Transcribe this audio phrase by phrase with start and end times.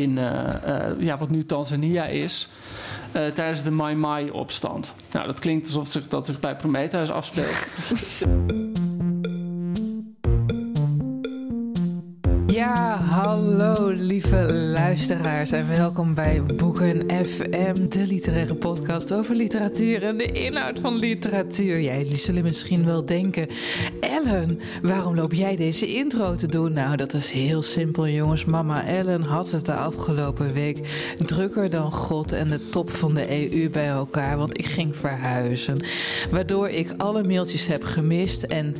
[0.00, 0.24] in uh,
[0.66, 2.48] uh, ja, wat nu Tanzania is.
[3.16, 4.94] Uh, tijdens de Mai Mai-opstand.
[5.10, 7.66] Nou, dat klinkt alsof zich, dat zich bij Prometheus afspeelt.
[12.56, 20.16] Ja, hallo lieve luisteraars en welkom bij Boeken FM, de literaire podcast over literatuur en
[20.16, 21.80] de inhoud van literatuur.
[21.80, 23.48] Jij jullie zullen misschien wel denken,
[24.00, 26.72] Ellen, waarom loop jij deze intro te doen?
[26.72, 28.44] Nou, dat is heel simpel jongens.
[28.44, 30.88] Mama Ellen had het de afgelopen week
[31.26, 35.76] drukker dan God en de top van de EU bij elkaar, want ik ging verhuizen.
[36.30, 38.74] Waardoor ik alle mailtjes heb gemist en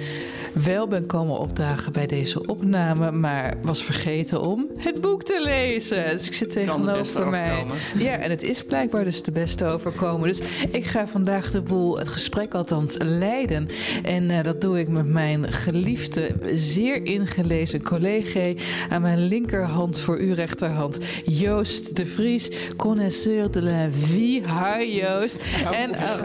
[0.65, 6.11] wel ben komen opdagen bij deze opname, maar was vergeten om het boek te lezen.
[6.11, 7.67] Dus ik zit tegenover mij.
[7.99, 10.29] Ja, en het is blijkbaar dus de beste overkomen.
[10.29, 10.41] Dus
[10.71, 13.69] ik ga vandaag de boel, het gesprek althans, leiden.
[14.03, 18.53] En uh, dat doe ik met mijn geliefde, zeer ingelezen collega
[18.89, 24.43] aan mijn linkerhand voor uw rechterhand, Joost de Vries, connoisseur de la vie.
[24.43, 25.43] Hi Joost.
[25.73, 26.21] En, aan,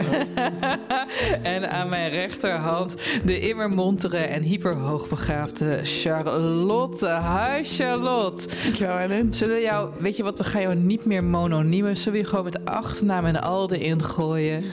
[1.54, 2.94] en aan mijn rechterhand
[3.24, 7.06] de immer montere en hyperhoogbegaafde Charlotte.
[7.06, 8.48] Hi Charlotte.
[8.62, 9.34] Dankjewel Ellen.
[9.34, 11.96] Zullen we jou, weet je wat, we gaan jou niet meer mononiemen.
[11.96, 14.64] Zullen we je gewoon met achternaam en al erin gooien?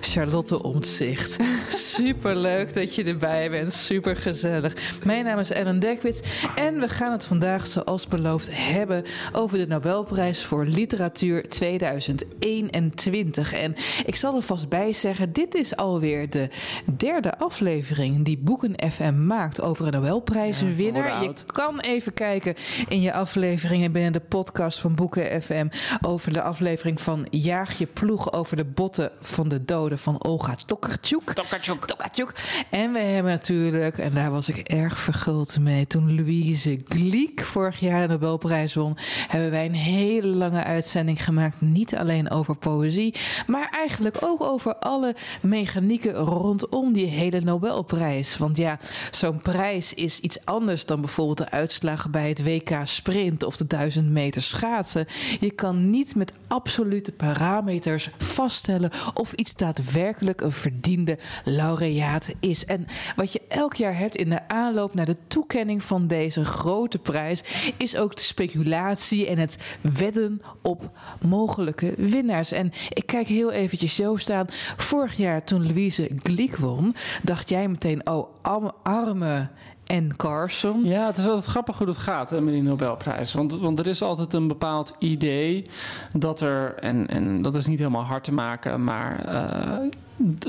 [0.00, 1.36] Charlotte Omtzigt.
[1.94, 3.74] Super leuk dat je erbij bent.
[3.74, 4.72] Super gezellig.
[5.04, 6.20] Mijn naam is Ellen Dekwits
[6.54, 13.52] en we gaan het vandaag zoals beloofd hebben over de Nobelprijs voor Literatuur 2021.
[13.52, 13.74] En
[14.06, 16.48] ik zal er vast bij zeggen, dit is alweer de
[16.96, 21.08] derde aflevering die Boeken FM maakt over een Nobelprijzenwinnaar.
[21.08, 22.54] Ja, je kan even kijken
[22.88, 25.68] in je afleveringen binnen de podcast van Boeken FM
[26.00, 30.54] over de aflevering van Jaag je ploeg over de botten van de doden van Olga
[30.66, 31.32] Tokarczuk.
[31.32, 31.84] Tokarczuk.
[31.84, 32.32] Tokarczuk.
[32.70, 37.80] En we hebben natuurlijk, en daar was ik erg verguld mee, toen Louise Glück vorig
[37.80, 38.96] jaar de Nobelprijs won,
[39.28, 41.60] hebben wij een hele lange uitzending gemaakt.
[41.60, 43.14] Niet alleen over poëzie,
[43.46, 48.36] maar eigenlijk ook over alle mechanieken rondom die hele Nobelprijs.
[48.36, 48.78] Want ja,
[49.10, 53.66] zo'n prijs is iets anders dan bijvoorbeeld de uitslagen bij het WK Sprint of de
[53.66, 55.06] 1000 meter schaatsen.
[55.40, 62.64] Je kan niet met absolute parameters vaststellen of iets daadwerkelijk een verdiende laureaat is.
[62.64, 66.98] En wat je elk jaar hebt in de aanloop naar de toekenning van deze grote
[66.98, 67.42] prijs,
[67.76, 70.90] is ook de speculatie en het wedden op
[71.26, 72.52] mogelijke winnaars.
[72.52, 74.46] En ik kijk heel eventjes zo staan.
[74.76, 78.34] Vorig jaar toen Louise Gliek won, dacht jij meteen, oh,
[78.82, 79.48] arme
[79.86, 80.84] en Carson.
[80.84, 83.34] Ja, het is altijd grappig hoe dat gaat met die Nobelprijs.
[83.34, 85.70] Want, want er is altijd een bepaald idee
[86.12, 89.90] dat er, en, en dat is niet helemaal hard te maken, maar uh,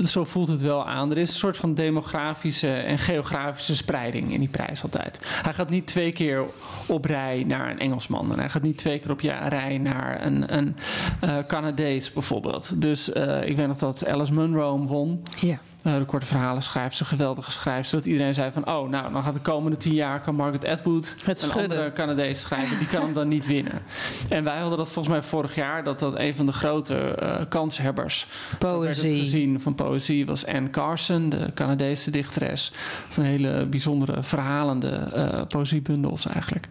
[0.04, 1.12] zo voelt het wel aan.
[1.12, 5.22] Er is een soort van demografische en geografische spreiding in die prijs altijd.
[5.42, 6.44] Hij gaat niet twee keer
[6.88, 8.32] op rij naar een Engelsman.
[8.32, 9.20] En hij gaat niet twee keer op
[9.50, 10.76] rij naar een, een
[11.24, 12.82] uh, Canadees bijvoorbeeld.
[12.82, 15.24] Dus uh, ik weet nog dat Alice Munro hem won.
[15.40, 15.60] Ja.
[15.84, 17.98] Uh, de korte verhalen schrijft, ze geweldige schrijfster.
[17.98, 21.16] Dat iedereen zei van, oh, nou, dan gaat de komende tien jaar kan Margaret Atwood
[21.26, 22.78] het een andere Canadees schrijven.
[22.78, 23.82] Die kan hem dan niet winnen.
[24.30, 27.18] En wij hadden dat volgens mij vorig jaar, dat dat een van de grote
[27.50, 28.28] kanshebbers
[28.60, 29.20] poëzie.
[29.20, 32.72] gezien van poëzie was Anne Carson, de Canadese dichteres.
[33.08, 36.68] Van hele bijzondere verhalende uh, poëziebundels eigenlijk.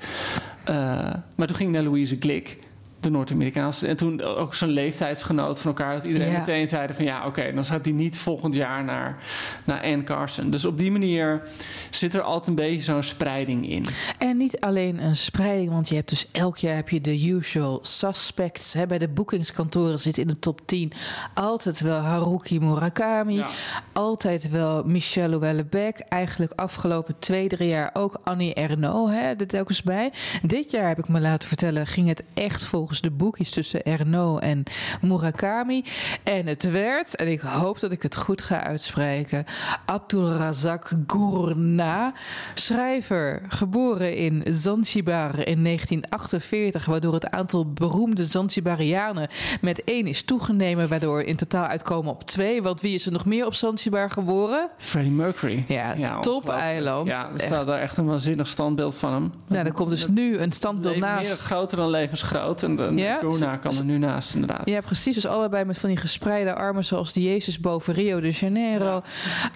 [1.35, 2.57] maar toen ging naar Louise Glick.
[3.01, 3.87] De Noord-Amerikaanse.
[3.87, 5.95] En toen ook zo'n leeftijdsgenoot van elkaar.
[5.97, 6.39] Dat iedereen Ja.
[6.39, 9.17] meteen zeiden van ja, oké, dan gaat hij niet volgend jaar naar,
[9.65, 10.51] naar Anne Carson.
[10.51, 11.43] Dus op die manier
[11.91, 13.87] zit er altijd een beetje zo'n spreiding in.
[14.19, 17.79] En niet alleen een spreiding, want je hebt dus elk jaar heb je de usual
[17.83, 18.73] suspects.
[18.73, 18.87] Hè.
[18.87, 20.93] Bij de boekingskantoren zit in de top 10
[21.35, 23.35] altijd wel Haruki Murakami.
[23.35, 23.49] Ja.
[23.93, 26.09] Altijd wel Michel Houellebecq.
[26.09, 30.13] Eigenlijk afgelopen twee, drie jaar ook Annie Ernaux hè, er telkens bij.
[30.43, 34.43] Dit jaar heb ik me laten vertellen, ging het echt volgens de boekjes tussen Ernaux
[34.43, 34.63] en
[35.01, 35.85] Murakami.
[36.23, 39.45] En het werd, en ik hoop dat ik het goed ga uitspreken,
[39.87, 42.13] Abdulrazak Gurna,
[42.55, 49.29] schrijver, geboren in Zanzibar in 1948, waardoor het aantal beroemde Zanzibarianen
[49.61, 52.63] met één is toegenomen, waardoor in totaal uitkomen op twee.
[52.63, 54.69] Want wie is er nog meer op Zanzibar geboren?
[54.79, 55.65] Freddie Mercury.
[55.69, 56.59] Ja, top ongelooflijk.
[56.59, 57.07] eiland.
[57.07, 59.33] Ja, er staat daar echt een waanzinnig standbeeld van hem.
[59.47, 61.29] Nou, er komt dus nu een standbeeld naast.
[61.29, 62.63] Meer groter dan levensgroot.
[62.63, 63.19] En de Ja?
[63.19, 64.67] Gurna kan er nu naast, inderdaad.
[64.69, 65.15] Ja, precies.
[65.15, 69.03] Dus allebei met van die gespreide armen zoals de Jezus boven Rio de Janeiro.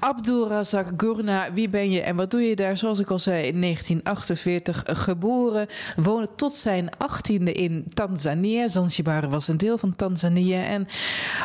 [0.00, 2.76] Abdul Razak Gurna, wie ben je en wat doe je daar?
[2.76, 5.66] Zoals ik al zei, in 1948 geboren.
[5.96, 8.68] Woonde tot zijn achttiende in Tanzania.
[8.68, 10.64] Zanzibar was een deel van Tanzania.
[10.64, 10.86] En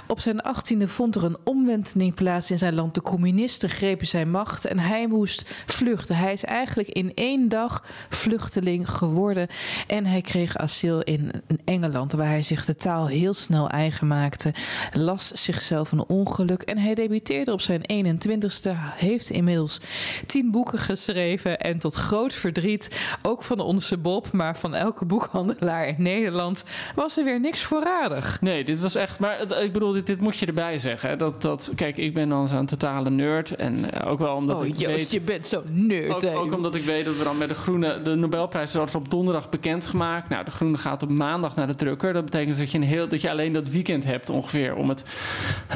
[0.08, 2.94] op zijn achttiende vond er een omwenteling plaats in zijn land.
[2.94, 6.16] De communisten grepen zijn macht en hij moest vluchten.
[6.16, 9.48] Hij is eigenlijk in één dag vluchteling geworden.
[9.88, 14.08] En hij kreeg asiel in in Engeland, waar hij zich de taal heel snel eigen
[14.08, 14.54] maakte.
[14.92, 18.72] Las zichzelf een ongeluk en hij debuteerde op zijn 21ste.
[18.96, 19.80] Heeft inmiddels
[20.26, 21.60] tien boeken geschreven.
[21.60, 26.64] En tot groot verdriet, ook van onze Bob, maar van elke boekhandelaar in Nederland,
[26.96, 28.42] was er weer niks voorradig.
[28.42, 29.20] Nee, dit was echt.
[29.20, 31.10] Maar ik bedoel, dit, dit moet je erbij zeggen.
[31.10, 31.16] hè.
[31.16, 33.56] Dat, dat, kijk, ik ben dan zo'n totale nerd.
[33.56, 35.12] En eh, ook wel omdat oh ik Joost, weet.
[35.12, 36.26] je bent zo nerd.
[36.26, 38.02] Ook, ook omdat ik weet dat we dan met de Groene...
[38.02, 40.30] De Nobelprijs wordt op donderdag bekendgemaakt.
[40.30, 42.14] Nou, de Groene gaat op maandag naar de drukker.
[42.14, 44.76] Dat betekent dat je, een heel, dat je alleen dat weekend hebt ongeveer...
[44.76, 45.04] om, het,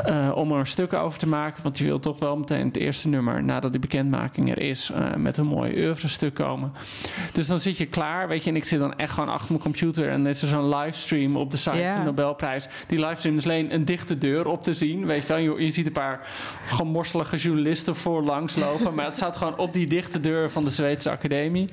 [0.05, 1.63] eh, om er een stuk over te maken.
[1.63, 3.43] Want je wil toch wel meteen het eerste nummer...
[3.43, 4.89] nadat die bekendmaking er is...
[4.89, 6.71] eh, met een mooi oeuvre-stuk komen.
[7.31, 8.49] Dus dan zit je klaar, weet je.
[8.49, 10.09] En ik zit dan echt gewoon achter mijn computer...
[10.09, 12.67] en er is er zo'n livestream op de site van de Nobelprijs.
[12.87, 15.05] Die livestream is alleen een dichte deur op te zien.
[15.05, 16.27] Weet je wel, je, je ziet een paar
[16.65, 18.93] gemorselige journalisten voorlangs lopen.
[18.95, 21.69] maar het staat gewoon op die dichte deur van de Zweedse Academie.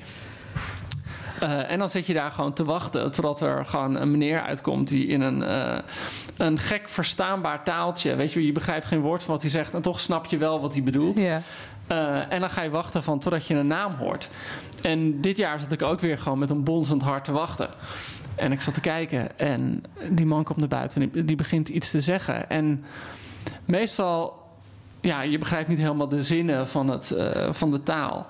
[1.39, 4.87] Eh, en dan zit je daar gewoon te wachten totdat er gewoon een meneer uitkomt
[4.87, 5.77] die in een, eh,
[6.37, 9.81] een gek verstaanbaar taaltje, weet je, je begrijpt geen woord van wat hij zegt en
[9.81, 11.19] toch snap je wel wat hij bedoelt.
[11.19, 11.41] Ja.
[11.87, 14.29] Eh, en dan ga je wachten van totdat je een naam hoort.
[14.81, 17.69] En dit jaar zat ik ook weer gewoon met een bonzend hart te wachten.
[18.35, 21.69] En ik zat te kijken en die man komt naar buiten en die, die begint
[21.69, 22.49] iets te zeggen.
[22.49, 22.85] En
[23.65, 24.43] meestal,
[25.01, 27.15] ja, je begrijpt niet helemaal de zinnen van, het,
[27.51, 28.27] van de taal.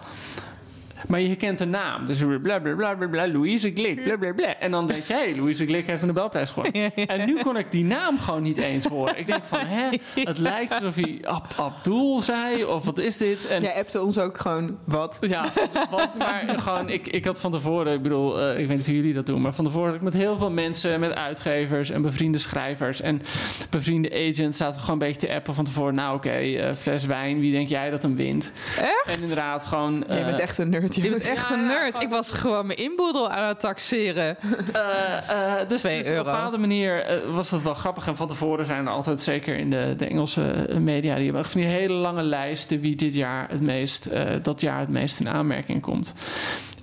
[1.07, 2.06] Maar je kent de naam.
[2.06, 4.57] Dus bla bla bla bla bla, Louise Glik, bla bla bla.
[4.57, 6.94] En dan denk je, hé, hey, Louise Glik heeft een Nobelprijs gewonnen.
[6.94, 9.19] En nu kon ik die naam gewoon niet eens horen.
[9.19, 9.90] Ik denk van, hè,
[10.24, 13.48] het lijkt alsof hij Ab Abdul zei, of wat is dit?
[13.48, 15.18] En Jij appte ons ook gewoon wat.
[15.22, 15.46] ja,
[15.90, 18.95] want, maar gewoon, ik, ik had van tevoren, ik bedoel, eh, ik weet niet hoe
[18.95, 22.02] jullie dat doen, maar van tevoren had ik met heel veel mensen, met uitgevers en
[22.02, 23.22] bevriende schrijvers en
[23.69, 25.95] bevriende agents, zaten we gewoon een beetje te appen van tevoren.
[25.95, 28.52] Nou, oké, eh, fles wijn, wie denk jij dat hem wint?
[28.78, 29.06] Echt?
[29.07, 30.04] En inderdaad, gewoon.
[30.07, 30.89] Jij bent eh, echt een nerd.
[30.96, 32.04] Je bent echt Ja, een nerd.
[32.04, 34.38] Ik was gewoon mijn inboedel aan het taxeren.
[34.74, 38.08] Eh, eh, dus, dus op een bepaalde manier eh, was dat wel grappig.
[38.08, 41.52] En van tevoren zijn er altijd, zeker in de, de Engelse media, die hebben echt
[41.52, 45.20] van die hele lange lijsten wie dit jaar het meest, eh, dat jaar het meest
[45.20, 46.14] in aanmerking komt.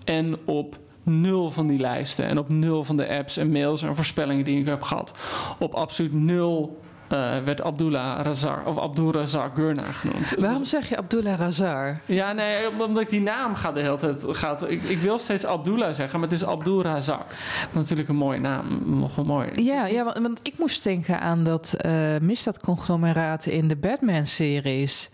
[0.04, 3.96] En op nul van die lijsten en op nul van de apps en mails en
[3.96, 5.14] voorspellingen die ik heb gehad,
[5.58, 10.34] op absoluut nul eh, werd Abdullah Razak of Abdul Razak Gurna genoemd.
[10.38, 12.00] Waarom zeg je Abdullah Razar?
[12.06, 14.24] Ja, nee, omdat ik die naam gaat de hele tijd.
[14.28, 17.24] Gaat, ik, ik wil steeds Abdullah zeggen, maar het is Abdul Razak.
[17.72, 18.82] Natuurlijk een mooie naam.
[18.84, 19.48] Nog wel mooi.
[19.54, 25.10] Ja, ja want, want ik moest denken aan dat eh misdaadconglomeraat in de Batman-series.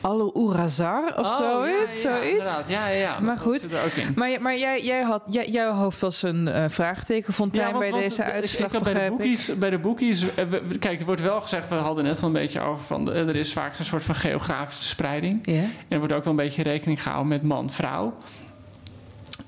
[0.00, 2.02] Allo Urazar of Oh, zoiets.
[2.02, 2.64] Ja, ja, zoiets.
[2.68, 3.20] Ja, ja, ja.
[3.20, 3.66] Maar goed.
[4.14, 7.90] Maar, maar jij, jij had, jij, jouw hoofd was een eh, vraagteken, Fontijn, want- bij
[7.90, 10.24] want deze uitslag, ik, bij, de boekies, bij de boekies...
[10.78, 11.68] Kijk, wordt wel gezegd...
[11.68, 13.12] We hadden net al een beetje over van...
[13.12, 15.38] Er is vaak een soort van geografische spreiding.
[15.42, 15.52] Ja.
[15.62, 18.14] En er wordt ook wel een beetje rekening gehouden met man-vrouw.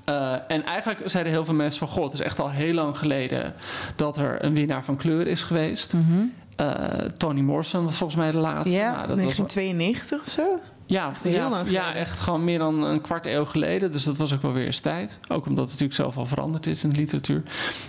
[0.05, 1.87] Eh, en eigenlijk zeiden heel veel mensen van...
[1.87, 3.53] God, het is echt al heel lang geleden...
[3.95, 5.93] dat er een winnaar van kleur is geweest.
[5.93, 6.23] Mhm.
[6.55, 6.75] Eh,
[7.17, 8.71] Tony Morrison was volgens mij de laatste.
[8.71, 10.59] Ja, Nou, dat was, 1992 of zo?
[10.85, 13.91] Ja, ja, ja, echt gewoon meer dan een kwart eeuw geleden.
[13.91, 15.19] Dus dat was ook wel weer eens tijd.
[15.27, 17.43] Ook omdat het natuurlijk zelf al veranderd is in de literatuur.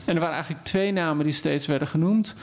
[0.05, 2.37] En er waren eigenlijk twee namen die steeds werden genoemd.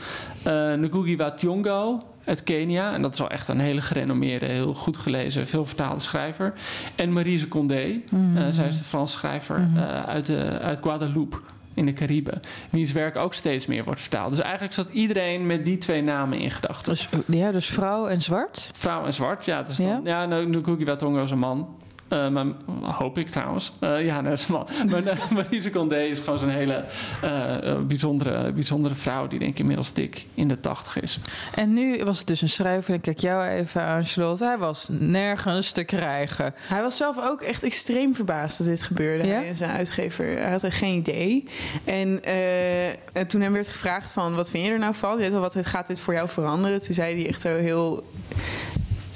[0.43, 2.93] Eh Ngugi wa Thiong'o uit Kenia.
[2.93, 6.53] En dat is wel echt een hele gerenommeerde, heel goed gelezen, veel vertaalde schrijver.
[6.95, 8.01] En Marise Condé.
[8.09, 8.37] Mhm.
[8.37, 11.37] Eh, zij is de Franse schrijver eh, uit, de, uit Guadeloupe.
[11.73, 12.39] In de Cariben.
[12.69, 14.29] Wiens werk ook steeds meer wordt vertaald.
[14.29, 16.93] Dus eigenlijk zat iedereen met die twee namen in gedachten.
[16.93, 18.69] Dus, ja, dus vrouw en zwart.
[18.73, 19.63] Vrouw en zwart, ja.
[19.63, 19.99] Dus dan, Ja?
[20.03, 21.75] ja, nou, Watongo is een man.
[22.13, 22.45] Eh, maar
[22.81, 23.71] hoop ik trouwens.
[23.79, 24.67] Eh, ja, dat is man.
[24.91, 26.83] Maar uh, Marise Condé is gewoon zo'n hele
[27.21, 29.27] eh, eh, bijzondere, bijzondere vrouw...
[29.27, 31.19] die denk ik inmiddels dik in de tachtig is.
[31.55, 32.89] En nu was het dus een schrijver.
[32.89, 34.45] En ik kijk jou even aan, Charlotte.
[34.45, 36.53] Hij was nergens te krijgen.
[36.57, 39.27] Hij was zelf ook echt extreem verbaasd dat dit gebeurde.
[39.27, 39.33] Ja?
[39.33, 41.47] Hij en zijn uitgever hij had er geen idee.
[41.83, 44.35] En eh, en toen hem werd gevraagd van...
[44.35, 45.11] wat vind je er nou van?
[45.11, 46.81] Je weet wel, wat gaat dit voor jou veranderen?
[46.81, 48.03] Toen zei hij echt zo heel...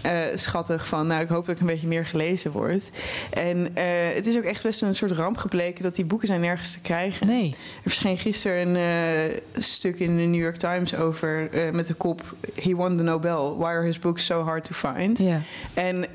[0.01, 2.89] eh, schattig van, nou, ik hoop dat ik een beetje meer gelezen word.
[3.29, 6.41] En eh, het is ook echt best een soort ramp gebleken dat die boeken zijn
[6.41, 7.27] nergens te krijgen.
[7.27, 7.49] Nee.
[7.49, 12.21] Er verscheen gisteren een eh, stuk in de New York Times over met de kop
[12.55, 13.57] He won the Nobel.
[13.57, 15.19] Why are his books so hard to find?
[15.19, 15.41] Ja.
[15.73, 16.05] En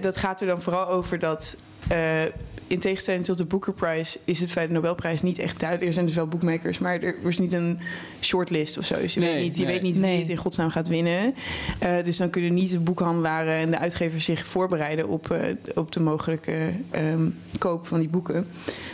[0.00, 1.56] dat gaat er dan vooral over dat.
[2.72, 5.88] In tegenstelling tot de Booker Prize is het bij de Nobelprijs niet echt duidelijk.
[5.88, 7.78] Er zijn dus wel boekmakers, maar er is niet een
[8.20, 8.94] shortlist of zo.
[9.00, 9.72] Dus je, Nee, weet, niet, je nee.
[9.72, 10.18] weet niet wie Nee.
[10.18, 11.34] het in godsnaam gaat winnen.
[11.80, 15.92] Eh, dus dan kunnen niet de boekhandelaren en de uitgevers zich voorbereiden op, eh, op
[15.92, 18.46] de mogelijke ehm, koop van die boeken.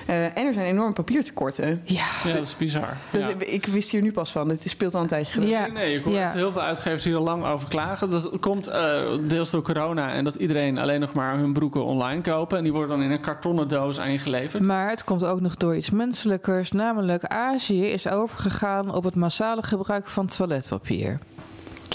[0.07, 1.81] Eh, en er zijn enorm papiertekorten.
[1.85, 2.05] Ja.
[2.25, 2.97] Ja, dat is bizar.
[3.11, 3.47] Dat, Ja.
[3.47, 4.49] Ik wist hier nu pas van.
[4.49, 5.55] Het speelt al een tijdje geleden.
[5.59, 5.67] Ja.
[5.67, 6.33] Nee, ik hoor Ja.
[6.33, 8.11] heel veel uitgevers die er lang over klagen.
[8.11, 12.21] Dat komt eh, deels door corona en dat iedereen alleen nog maar hun broeken online
[12.21, 12.57] kopen.
[12.59, 14.63] En die worden dan in een kartonnen doos aan je geleverd.
[14.63, 16.73] Maar het komt ook nog door iets menselijkers.
[16.73, 21.19] Namelijk Azië is overgegaan op het massale gebruik van toiletpapier.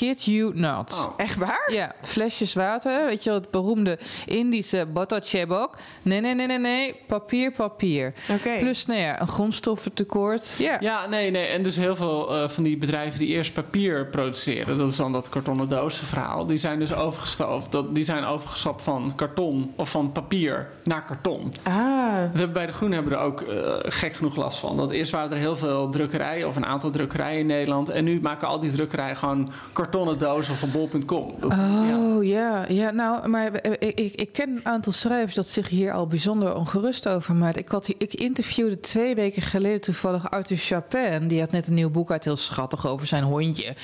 [0.03, 1.05] Kid you not.
[1.07, 1.13] Oh.
[1.17, 1.72] Echt waar?
[1.72, 3.05] Ja, flesjes water.
[3.05, 5.77] Weet je wel, het beroemde Indische botachebok.
[6.01, 6.95] Nee, nee, nee, nee, nee.
[7.07, 8.13] Papier, papier.
[8.29, 8.57] Oké.
[8.60, 10.55] Plus, nou ja, een grondstoffentekort.
[10.57, 10.77] Ja.
[10.79, 11.45] Ja, nee, nee.
[11.45, 15.12] En dus heel veel eh, van die bedrijven die eerst papier produceren, dat is dan
[15.12, 17.72] dat kartonnen dozen verhaal, die zijn dus overgestoofd.
[17.72, 21.53] Dat, die zijn overgestapt van karton of van papier naar karton.
[21.63, 24.77] Ah, We bij de Groen hebben we er ook eh, gek genoeg last van.
[24.77, 27.89] Dat eerst waren er heel veel drukkerijen of een aantal drukkerijen in Nederland.
[27.89, 29.51] En nu maken al die drukkerijen gewoon
[29.93, 31.33] kartonnen dozen van bol.com.
[31.41, 35.67] Oh ja, ja, nou, maar eh, ik, ik, ik ken een aantal schrijvers dat zich
[35.69, 37.57] hier al bijzonder ongerust over maakt.
[37.57, 41.27] Ik, had, ik interviewde twee weken geleden toevallig Arthur Chapin.
[41.27, 43.75] Die had net een nieuw boek uit, heel schattig over zijn hondje.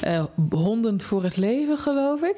[0.00, 2.36] Eh, honden voor het leven, geloof ik.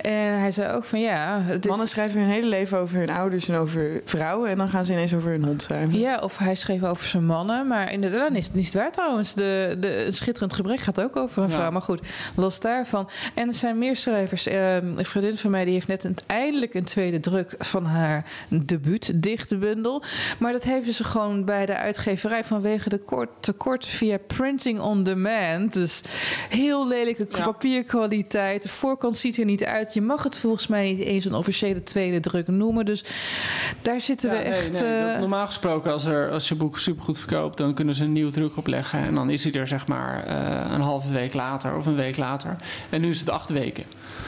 [0.00, 1.40] En hij zei ook van ja.
[1.40, 4.50] Het is- mannen schrijven hun hele leven over hun ouders en over vrouwen.
[4.50, 5.98] En dan gaan ze ineens over hun hond schrijven.
[5.98, 7.66] Ja, of hij schreef over zijn mannen.
[7.66, 9.34] Maar inderdaad, is het niet waar trouwens.
[9.34, 11.54] De, de, een schitterend gebrek gaat ook over een Ja.
[11.56, 11.70] vrouw.
[11.70, 12.00] Maar goed,
[12.46, 13.08] los daarvan.
[13.34, 14.46] En er zijn meer schrijvers.
[14.46, 18.24] Ehm, een vriendin van mij die heeft net een, eindelijk een tweede druk van haar
[18.48, 20.02] debuut dichtenbundel.
[20.38, 25.02] Maar dat heeft ze gewoon bij de uitgeverij vanwege de kort, tekort via printing on
[25.02, 25.72] demand.
[25.72, 26.00] Dus
[26.48, 27.42] heel lelijke Ja.
[27.44, 28.62] papierkwaliteit.
[28.62, 29.94] De voorkant ziet er niet uit.
[29.94, 32.84] Je mag het volgens mij niet eens een officiële tweede druk noemen.
[32.84, 33.04] Dus
[33.82, 34.80] daar zitten Ja, we nee, echt.
[34.80, 38.12] nee, eh, normaal gesproken, als, er, als je boek supergoed verkoopt, dan kunnen ze een
[38.12, 38.98] nieuw druk opleggen.
[38.98, 42.16] En dan is hij er zeg maar eh, een halve week later of een week
[42.16, 42.35] later.
[42.90, 43.84] En nu is het acht weken.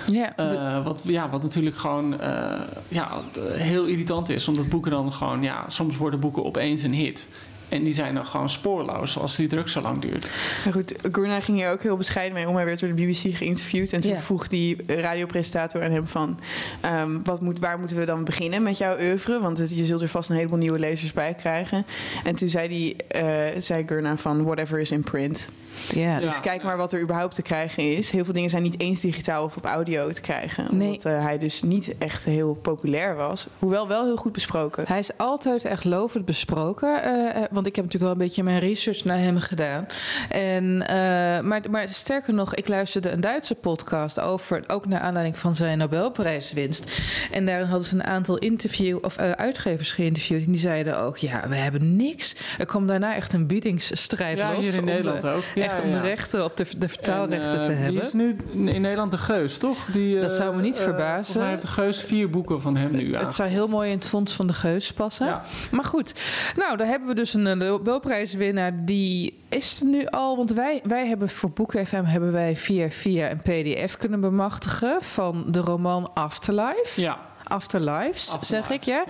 [0.07, 3.09] ja, Eh, wat, ja, wat natuurlijk gewoon eh, ja,
[3.49, 4.49] heel irritant is.
[4.49, 7.29] Omdat boeken dan gewoon, ja, soms worden boeken opeens een hit.
[7.69, 10.31] En die zijn dan gewoon spoorloos als die druk zo lang duurt.
[10.65, 12.57] Maar goed, Gurna ging hier ook heel bescheiden mee om.
[12.57, 13.93] Hij werd door de BBC geïnterviewd.
[13.93, 16.39] En toen vroeg die radiopresentator aan hem van...
[16.81, 19.41] ehm, wat moet, waar moeten we dan beginnen met jouw oeuvre?
[19.41, 21.87] Want het- je zult er vast een heleboel nieuwe lezers bij krijgen.
[22.25, 25.49] En toen zei, die, eh, zei Gurna van whatever is in print.
[25.95, 26.21] ja.
[26.21, 26.41] Dus Ja.
[26.41, 28.11] kijk maar wat er überhaupt te krijgen is.
[28.11, 30.67] Heel veel dingen zijn niet eens digitaal of op audio te krijgen.
[30.71, 30.87] Nee.
[30.87, 33.47] Omdat eh, hij dus niet echt heel populair was.
[33.59, 34.85] Hoewel wel heel goed besproken.
[34.87, 37.03] Hij is altijd echt lovend besproken.
[37.03, 39.87] eh, want ik heb natuurlijk wel een beetje mijn research naar hem gedaan.
[40.29, 40.97] En, eh,
[41.41, 45.79] maar, maar sterker nog, ik luisterde een Duitse podcast over, ook naar aanleiding van zijn
[45.79, 47.01] Nobelprijswinst.
[47.33, 50.45] En daarin hadden ze een aantal interview, of, eh, uitgevers geïnterviewd.
[50.47, 52.35] En die zeiden ook: ja, we hebben niks.
[52.59, 54.65] Er kwam daarna echt een biedingsstrijd Ja, los.
[54.65, 55.43] hier in de- Nederland ook.
[55.55, 58.03] Ja, echt om de rechten op de, de vertaalrechten En, eh, te Die hebben.
[58.03, 59.85] is nu in Nederland de Geus, toch?
[59.93, 61.41] Die, Dat zou me niet verbazen.
[61.41, 63.17] mij heeft de Geus vier boeken van hem nu.
[63.17, 65.41] Het zou heel mooi in het fonds van de Geus passen.
[65.71, 66.13] Maar goed,
[66.57, 68.85] nou, daar hebben we dus een eh, Nobelprijswinnaar.
[68.85, 70.37] Die is er nu al.
[70.37, 75.03] Want wij, wij hebben voor Boeken FM hebben wij via, via een PDF kunnen bemachtigen
[75.03, 77.01] van de roman Afterlife.
[77.01, 77.27] Ja.
[77.45, 79.05] Afterlives, zeg ik, ja.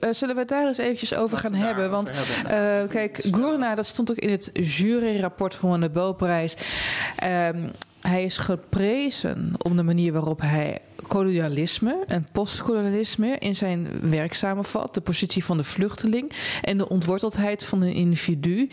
[0.00, 1.90] eh, zullen we het daar eens eventjes over Laten gaan hebben?
[1.90, 2.82] Want hebben.
[2.82, 6.56] eh, kijk, Gurna, dat stond ook in het juryrapport van de Nobelprijs.
[7.16, 7.68] Ehm,
[8.00, 14.94] hij is geprezen om de manier waarop hij kolonialisme en postkolonialisme in zijn werk samenvat.
[14.94, 16.32] De positie van de vluchteling
[16.62, 18.68] en de ontworteldheid van een individu.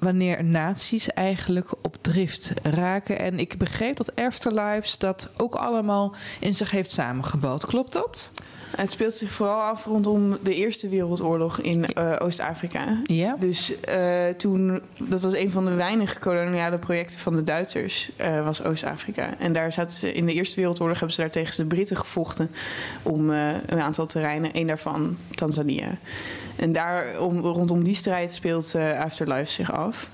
[0.00, 3.18] Wanneer naties eigenlijk op drift raken.
[3.18, 7.66] En ik begreep dat Afterlives dat ook allemaal in zich heeft samengebouwd.
[7.66, 8.30] Klopt dat?
[8.76, 13.00] Het speelt zich vooral af rondom de Eerste Wereldoorlog in uh, Oost-Afrika.
[13.04, 13.36] Ja.
[13.40, 18.44] Dus uh, toen, dat was een van de weinige koloniale projecten van de Duitsers, uh,
[18.44, 19.34] was Oost-Afrika.
[19.38, 22.50] En daar zaten ze in de Eerste Wereldoorlog hebben ze daar tegen de Britten gevochten
[23.02, 25.98] om een aantal terreinen, één daarvan Tanzania.
[26.56, 30.10] En daar, om, rondom die strijd speelt Afterlife zich af.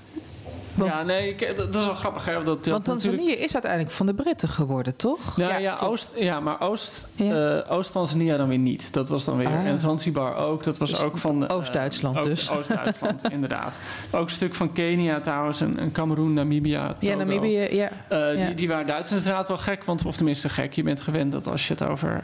[0.75, 2.25] Want, ja, nee, dat is wel grappig.
[2.25, 3.39] Hè, dat, want Tanzanië natuurlijk...
[3.39, 5.37] is uiteindelijk van de Britten geworden, toch?
[5.37, 7.55] Ja, ja, ja, Oost, ja maar Oost, ja.
[7.55, 8.87] Uh, Oost-Tanzania dan weer niet.
[8.91, 9.47] Dat was dan weer.
[9.47, 9.65] Ah.
[9.65, 10.63] En Zanzibar ook.
[10.63, 11.43] Dat was dus ook van.
[11.43, 12.49] Uh, Oost-Duitsland dus.
[12.57, 13.79] Oost-Duitsland, inderdaad.
[14.11, 15.61] Ook een stuk van Kenia trouwens.
[15.61, 16.87] En, en Cameroen, Namibia.
[16.87, 17.05] Togo.
[17.05, 17.89] Ja, Namibië, ja.
[18.11, 19.83] Uh, die, die waren Duits inderdaad wel gek.
[19.83, 20.73] Want, of tenminste gek.
[20.73, 22.23] Je bent gewend dat als je het over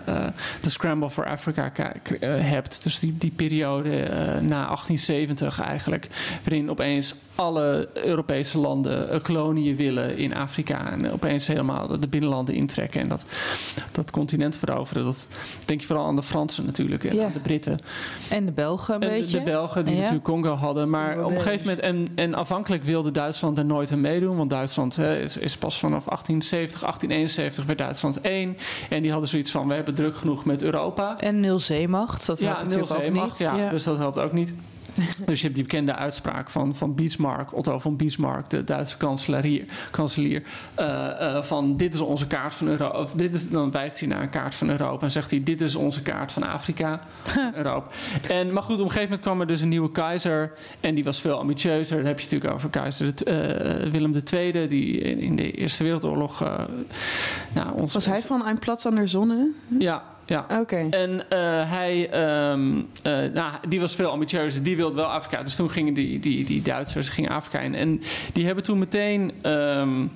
[0.62, 1.72] de Scramble for Africa
[2.25, 2.84] hebt.
[2.84, 3.89] Dus die, die periode
[4.41, 6.08] na 1870 eigenlijk.
[6.43, 10.91] Waarin opeens alle Europese landen uh, koloniën willen in Afrika.
[10.91, 13.25] En opeens helemaal de binnenlanden intrekken en dat,
[13.91, 15.03] dat continent veroveren.
[15.03, 15.27] Dat
[15.65, 17.25] denk je vooral aan de Fransen natuurlijk en ja.
[17.25, 17.79] aan de Britten.
[18.29, 19.38] En de Belgen een en beetje.
[19.38, 20.00] De Belgen die ja.
[20.00, 20.89] natuurlijk Congo hadden.
[20.89, 24.38] Maar op een gegeven moment, en, en afhankelijk wilde Duitsland er nooit aan meedoen.
[24.38, 28.57] Want Duitsland hè, is, is, pas vanaf 1870, 1871 werd Duitsland één.
[28.89, 31.19] En die hadden zoiets van, we hebben druk genoeg met Europa.
[31.19, 33.38] En nul zeemacht, dat ja, helpt natuurlijk ook zeemacht, niet.
[33.38, 34.53] Ja, ja, dus dat helpt ook niet.
[35.25, 39.65] Dus je hebt die bekende uitspraak van, van Bismarck, Otto von Bismarck, de Duitse kanselier,
[39.91, 40.43] kanselier
[40.79, 43.00] uh, uh, van dit is onze kaart van Europa.
[43.00, 45.62] Of dit is, dan wijst hij naar een kaart van Europa en zegt hij dit
[45.62, 47.01] is onze kaart van Afrika,
[47.55, 47.88] Europa.
[48.27, 51.03] En, maar goed, op een gegeven moment kwam er dus een nieuwe keizer en die
[51.03, 51.98] was veel ambitieuzer.
[51.98, 56.39] Dan heb je natuurlijk over keizer uh, Willem II, die in, in, de Eerste Wereldoorlog...
[57.53, 59.51] nou, ons, was hij van Ein Platz aan der Zonne?
[59.79, 60.45] Ja, ja.
[60.50, 60.59] Oké.
[60.59, 60.89] Okay.
[60.89, 61.19] En uh,
[61.71, 62.21] hij,
[62.51, 62.83] um, uh,
[63.33, 64.63] nou, die was veel ambitieuzer.
[64.63, 65.43] Die wilde wel Afrika.
[65.43, 67.75] Dus toen gingen die, die, die Duitsers gingen Afrika in.
[67.75, 68.01] En
[68.33, 69.31] die hebben toen meteen.
[69.43, 70.11] Um,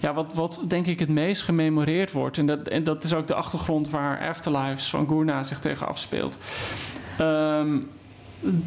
[0.00, 2.38] ja, wat, wat denk ik het meest gememoreerd wordt.
[2.38, 6.38] En dat, en dat is ook de achtergrond waar Afterlives van Gourna zich tegen afspeelt.
[7.20, 7.88] Um,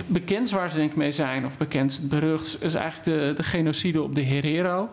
[0.07, 4.01] bekend waar ze denk ik mee zijn, of bekend, berucht, is eigenlijk de, de genocide
[4.01, 4.89] op de Herero.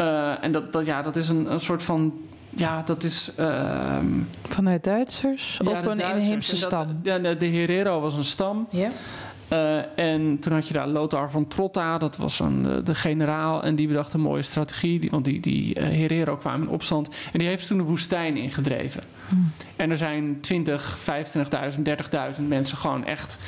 [0.00, 2.12] Uh, en dat, dat, ja, dat is een, een soort van
[2.56, 3.30] ja, dat is.
[3.38, 3.98] Uh,
[4.42, 5.58] Vanuit Duitsers?
[5.64, 6.24] Ja, op een Duitsers.
[6.24, 7.00] inheemse dat, stam?
[7.02, 8.66] Ja, de, Herero was een stam.
[8.70, 8.88] Ja.
[9.52, 13.62] Uh, en toen had je daar Lothar van Trotta, dat was een, de generaal.
[13.62, 15.08] En die bedacht een mooie strategie.
[15.10, 17.08] Want die, die uh, Herero kwamen in opstand.
[17.32, 19.02] En die heeft toen de woestijn ingedreven.
[19.28, 19.52] Hmm.
[19.76, 21.82] En er zijn 20, 25.000,
[22.38, 23.38] 30.000 mensen gewoon echt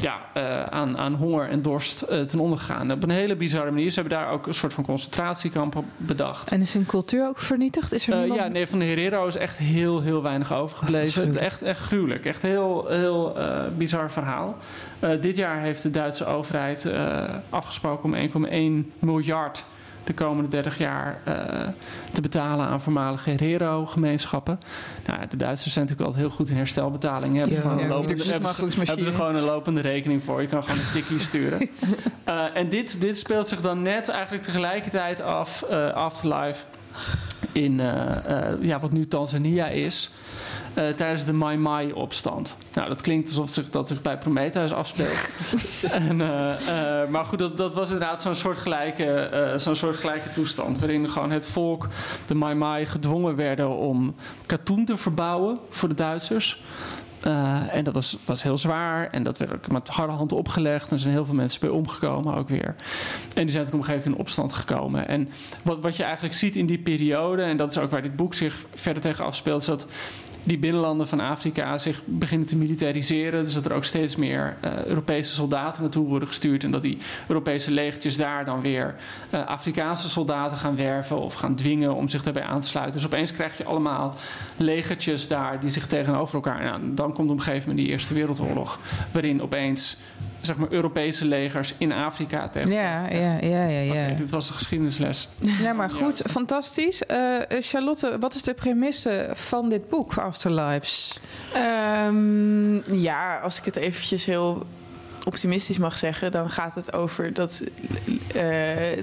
[0.00, 2.92] ja, uh, aan, aan honger en dorst ten onder gegaan.
[2.92, 3.90] Op een hele bizarre manier.
[3.90, 6.52] Ze hebben daar ook een soort van concentratiekamp bedacht.
[6.52, 7.92] En is hun cultuur ook vernietigd?
[7.92, 8.40] Is er niemand...
[8.40, 11.28] Ja, nee, van de Herero is echt heel, heel weinig overgebleven.
[11.28, 12.24] Ach, echt, echt gruwelijk.
[12.24, 13.36] Echt een heel, heel
[13.76, 14.56] bizar verhaal.
[15.20, 19.64] dit jaar heeft de Duitse overheid uh, afgesproken om 1,1 miljard
[20.08, 21.34] de komende 30 jaar uh,
[22.12, 24.60] te betalen aan voormalige Herero-gemeenschappen.
[25.06, 27.38] Nou, de Duitsers zijn natuurlijk altijd heel goed in herstelbetalingen.
[27.38, 30.40] Hebben, Ja, gewoon ja, een lopende, ieder hebben, ze gewoon een lopende rekening voor.
[30.40, 31.68] Je kan gewoon een tikkie sturen.
[32.28, 36.64] Uh, en dit, dit speelt zich dan net eigenlijk tegelijkertijd af, uh, Afterlife,
[37.52, 37.80] in
[38.60, 40.10] ja, wat nu Tanzania is.
[40.74, 42.56] Uh, tijdens de Mai Mai opstand.
[42.72, 45.28] Nou, dat klinkt alsof zich, dat zich bij Prometheus afspeelt.
[46.08, 50.78] en, uh, uh, maar goed, dat, dat was inderdaad zo'n soortgelijke, zo'n soortgelijke toestand.
[50.78, 51.88] Waarin gewoon het volk,
[52.26, 54.14] de Mai Mai, gedwongen werden om
[54.46, 56.62] katoen te verbouwen voor de Duitsers.
[57.26, 59.10] Uh, en dat was, was heel zwaar.
[59.10, 60.86] En dat werd ook met harde hand opgelegd.
[60.86, 62.74] En er zijn heel veel mensen bij omgekomen ook weer.
[63.34, 65.08] En die zijn toen op een gegeven moment in opstand gekomen.
[65.08, 65.28] En
[65.62, 67.42] wat, wat je eigenlijk ziet in die periode...
[67.42, 69.60] en dat is ook waar dit boek zich verder tegen afspeelt...
[69.60, 69.86] is dat
[70.44, 73.44] die binnenlanden van Afrika zich beginnen te militariseren.
[73.44, 76.64] Dus dat er ook steeds meer uh, Europese soldaten naartoe worden gestuurd.
[76.64, 78.94] En dat die Europese legertjes daar dan weer
[79.30, 82.94] uh, Afrikaanse soldaten gaan werven of gaan dwingen om zich daarbij aan te sluiten.
[82.94, 84.14] Dus opeens krijg je allemaal
[84.56, 86.62] legertjes daar die zich tegenover elkaar.
[86.62, 88.78] Nou, dan komt op een gegeven moment die Eerste Wereldoorlog,
[89.12, 89.96] waarin opeens
[90.40, 92.70] zeg maar Europese legers in Afrika tegen.
[92.70, 93.80] Ja, ja, ja, ja.
[93.80, 93.90] ja.
[93.90, 95.28] Okay, dit was de geschiedenisles.
[95.62, 96.30] Ja, maar goed, ja.
[96.30, 97.02] fantastisch.
[97.10, 101.20] Uh, Charlotte, wat is de premisse van dit boek, Afterlives?
[102.06, 104.66] Um, ja, als ik het eventjes heel
[105.28, 107.62] optimistisch mag zeggen, dan gaat het over dat
[108.36, 108.42] uh,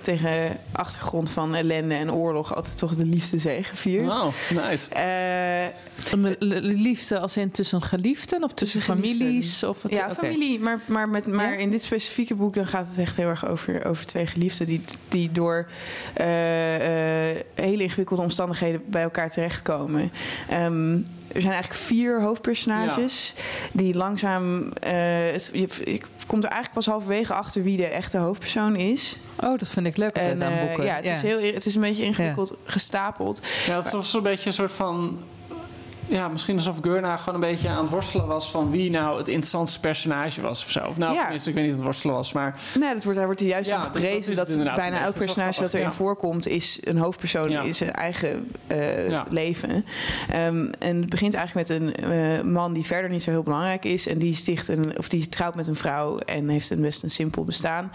[0.01, 4.05] tegen achtergrond van ellende en oorlog altijd toch de liefde zegeviert.
[4.05, 4.87] Wow, nice.
[4.89, 9.63] Uh, de liefde als in tussen geliefden of tussen, tussen families?
[9.63, 10.15] Of het, ja, okay.
[10.15, 10.59] familie.
[10.59, 11.57] Maar, maar, met, maar ja?
[11.57, 14.83] in dit specifieke boek dan gaat het echt heel erg over, over twee geliefden die,
[15.07, 15.67] die door
[16.19, 16.25] uh,
[17.53, 20.11] hele ingewikkelde omstandigheden bij elkaar terechtkomen.
[20.53, 23.33] Um, er zijn eigenlijk vier hoofdpersonages
[23.71, 24.71] die langzaam.
[24.71, 24.93] eh,
[25.31, 29.17] het, je, je komt er eigenlijk pas halverwege achter wie de echte hoofdpersoon is.
[29.43, 30.83] Oh, dat vind ik leuk En, aan eh, boeken.
[30.85, 33.41] ja, het, Is heel, het is een beetje ingewikkeld gestapeld.
[33.67, 35.19] Ja, het is zo'n beetje een soort van.
[36.07, 39.27] Ja, misschien alsof Gurna gewoon een beetje aan het worstelen was van wie nou het
[39.27, 40.85] interessantste personage was of zo.
[40.87, 41.29] Of nou, Ja.
[41.29, 43.89] ik weet niet of het worstelen was, maar Nee, dat wordt, daar wordt juist Ja,
[44.35, 45.91] dat- bijna elk personage dat erin ja.
[45.93, 49.85] voorkomt is een hoofdpersoon in zijn eigen eh, leven.
[50.29, 53.85] Ehm, en het begint eigenlijk met een eh, man die verder niet zo heel belangrijk
[53.85, 57.03] is en die sticht een of die trouwt met een vrouw en heeft een best
[57.03, 57.91] een simpel bestaan.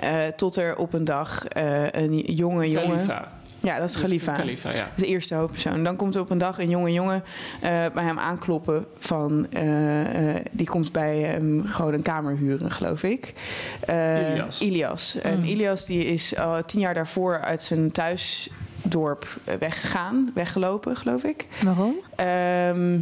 [0.00, 1.42] Eh, tot er op een dag
[1.90, 2.88] een jonge jongen.
[2.96, 3.32] Khalifa.
[3.64, 4.32] Ja, dat is Khalifa.
[4.32, 4.90] Khalifa, ja.
[4.96, 5.84] De eerste hoofdpersoon.
[5.84, 7.24] Dan komt er op een dag een jonge jongen
[7.60, 8.86] eh, bij hem aankloppen.
[8.98, 13.32] Van, eh, eh, die komt bij hem gewoon een kamer huren, geloof ik.
[13.80, 14.60] Eh, Ilias.
[14.60, 15.18] Ilias.
[15.20, 19.26] En Ilias die is al tien jaar daarvoor uit zijn thuisdorp
[19.58, 20.30] weggegaan.
[20.34, 21.46] Weggelopen, geloof ik.
[21.62, 21.94] Waarom?
[22.16, 22.98] Ehm,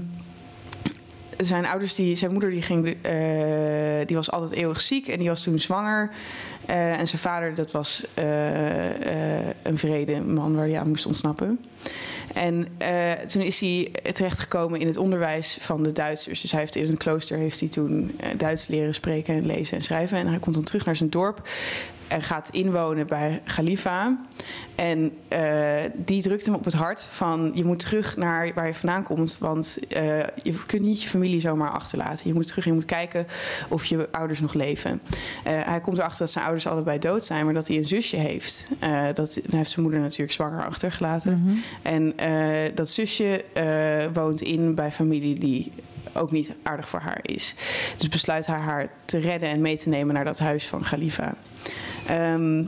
[1.44, 5.29] zijn ouders, die, zijn moeder die ging, eh, die was altijd eeuwig ziek en die
[5.29, 6.11] was toen zwanger.
[6.66, 11.07] Eh, en zijn vader, dat was eh, eh, een vrede man waar hij aan moest
[11.07, 11.64] ontsnappen.
[12.35, 12.68] En
[13.27, 16.40] toen is hij terechtgekomen in het onderwijs van de Duitsers.
[16.40, 19.83] Dus hij heeft in een klooster heeft hij toen Duits leren spreken en lezen en
[19.83, 20.18] schrijven.
[20.18, 21.48] En hij komt dan terug naar zijn dorp
[22.09, 24.19] en gaat inwonen bij Khalifa.
[24.75, 28.75] En eh, die drukt hem op het hart van je moet terug naar waar je
[28.75, 29.37] vandaan komt.
[29.38, 32.29] Want eh, je kunt niet je familie zomaar achterlaten.
[32.29, 33.27] Je moet terug, je moet kijken
[33.69, 35.01] of je ouders nog leven.
[35.45, 38.17] Eh, hij komt erachter dat zijn ouders allebei dood zijn, maar dat hij een zusje
[38.17, 38.69] heeft.
[39.15, 41.62] Dat, hij heeft zijn moeder natuurlijk zwanger achtergelaten.
[41.83, 43.45] En eh, dat zusje
[44.12, 45.73] woont in bij familie die
[46.12, 47.55] ook niet aardig voor haar is.
[47.97, 51.35] Dus besluit hij haar te redden en mee te nemen naar dat huis van Khalifa.
[52.07, 52.65] Ehm,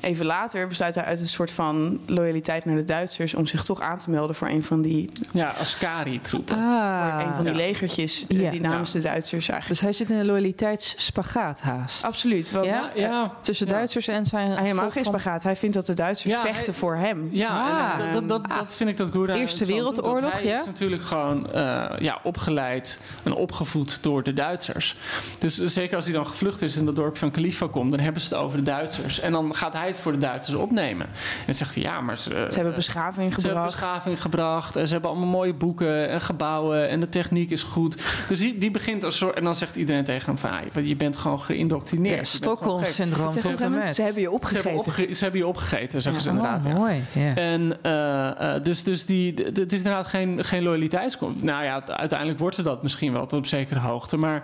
[0.00, 3.80] even later besluit hij uit een soort van loyaliteit naar de Duitsers om zich toch
[3.80, 6.56] aan te melden voor een van die, Ja, Ascari-troepen.
[6.56, 7.12] Ah.
[7.20, 7.58] voor een van die Ja.
[7.58, 8.50] legertjes eh, Ja.
[8.50, 9.80] die namens de Duitsers eigenlijk.
[9.80, 12.04] Dus hij zit in een loyaliteitsspagaat haast.
[12.04, 12.50] Absoluut.
[12.50, 12.90] Want Ja?
[12.94, 13.72] ja, Tussen Ja.
[13.72, 14.50] Duitsers en zijn...
[14.50, 15.42] hij helemaal geen spagaat.
[15.42, 17.28] Hij vindt dat de Duitsers Ja, vechten hij- voor hem.
[17.32, 18.00] Ja, Ah.
[18.06, 20.60] en dat, dat, dat, dat vind ik dat Gouda Eerste Wereldoorlog, hij ja?
[20.60, 24.96] is natuurlijk gewoon eh, ja, opgeleid en opgevoed door de Duitsers.
[25.38, 27.90] Dus zeker als hij dan gevlucht is in dat dorp van Khalifa komt...
[27.90, 29.20] dan hebben ze het over de Duitsers.
[29.20, 31.06] En dan gaat hij voor de Duitsers opnemen.
[31.46, 32.46] En zegt hij, ja, maar ze...
[32.50, 33.80] Ze hebben beschaving Ze hebben gebracht.
[33.80, 34.76] beschaving gebracht.
[34.76, 36.88] En ze hebben allemaal mooie boeken en gebouwen.
[36.88, 38.02] En de techniek is goed.
[38.28, 39.36] Dus die, die begint als soort...
[39.36, 40.50] En dan zegt iedereen tegen hem van...
[40.50, 42.16] ah, je bent gewoon geïndoctrineerd.
[42.18, 42.24] Ja.
[42.24, 43.32] Stockholm-syndroom.
[43.32, 44.78] Ze hebben je Ze hebben, opgegeten.
[44.78, 46.64] opge- ze hebben je opgegeten, zeggen ze Oh, inderdaad.
[46.64, 46.72] ja.
[46.72, 47.02] mooi.
[47.12, 47.34] Ja.
[47.34, 51.44] En uh, uh, dus, dus die, het is inderdaad geen, geen loyaliteitsconflict.
[51.44, 54.16] Nou ja, uiteindelijk wordt er dat misschien wel tot op zekere hoogte.
[54.16, 54.42] Maar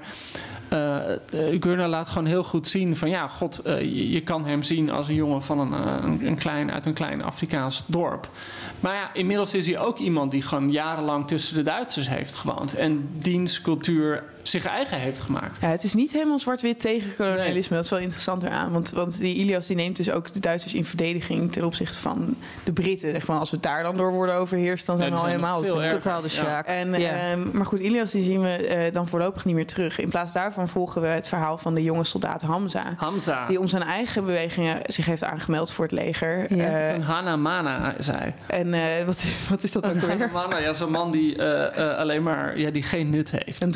[0.72, 0.98] uh,
[1.60, 5.08] Gurna laat gewoon heel goed zien van ja, god, je, je, kan hem zien als
[5.08, 5.72] een jongen van een,
[6.04, 8.28] een, een, klein, uit een klein Afrikaans dorp.
[8.80, 12.74] Maar ja, inmiddels is hij ook iemand die gewoon jarenlang tussen de Duitsers heeft gewoond.
[12.74, 15.58] En diens cultuur zich eigen heeft gemaakt.
[15.60, 17.52] Ja, het is niet helemaal zwart-wit tegen kolonialisme.
[17.52, 17.68] Nee.
[17.68, 18.72] Dat is wel interessant eraan.
[18.72, 22.34] Want, want die Ilias die neemt dus ook de Duitsers in verdediging ten opzichte van
[22.64, 23.10] de Britten.
[23.10, 25.60] Zeg maar, als we daar dan door worden overheerst, dan zijn ja, we al helemaal
[25.60, 26.66] veel totaal de Sjaak.
[26.66, 26.72] Ja.
[26.72, 27.32] En, ja.
[27.32, 29.98] um, maar goed, Ilias die zien we uh, dan voorlopig niet meer terug.
[29.98, 32.94] In plaats daarvan volgen we het verhaal van de jonge soldaat Hamza.
[32.96, 33.46] Hamza.
[33.46, 36.56] Die om zijn eigen bewegingen zich heeft aangemeld voor het leger.
[36.56, 36.80] Ja.
[36.80, 38.34] Uh, een Hanamana, zei.
[38.46, 40.10] En uh, wat, wat is dat ook weer?
[40.10, 43.62] Hanamana, ja, zo'n man die uh, alleen maar, ja, die geen nut heeft.
[43.62, 43.70] Een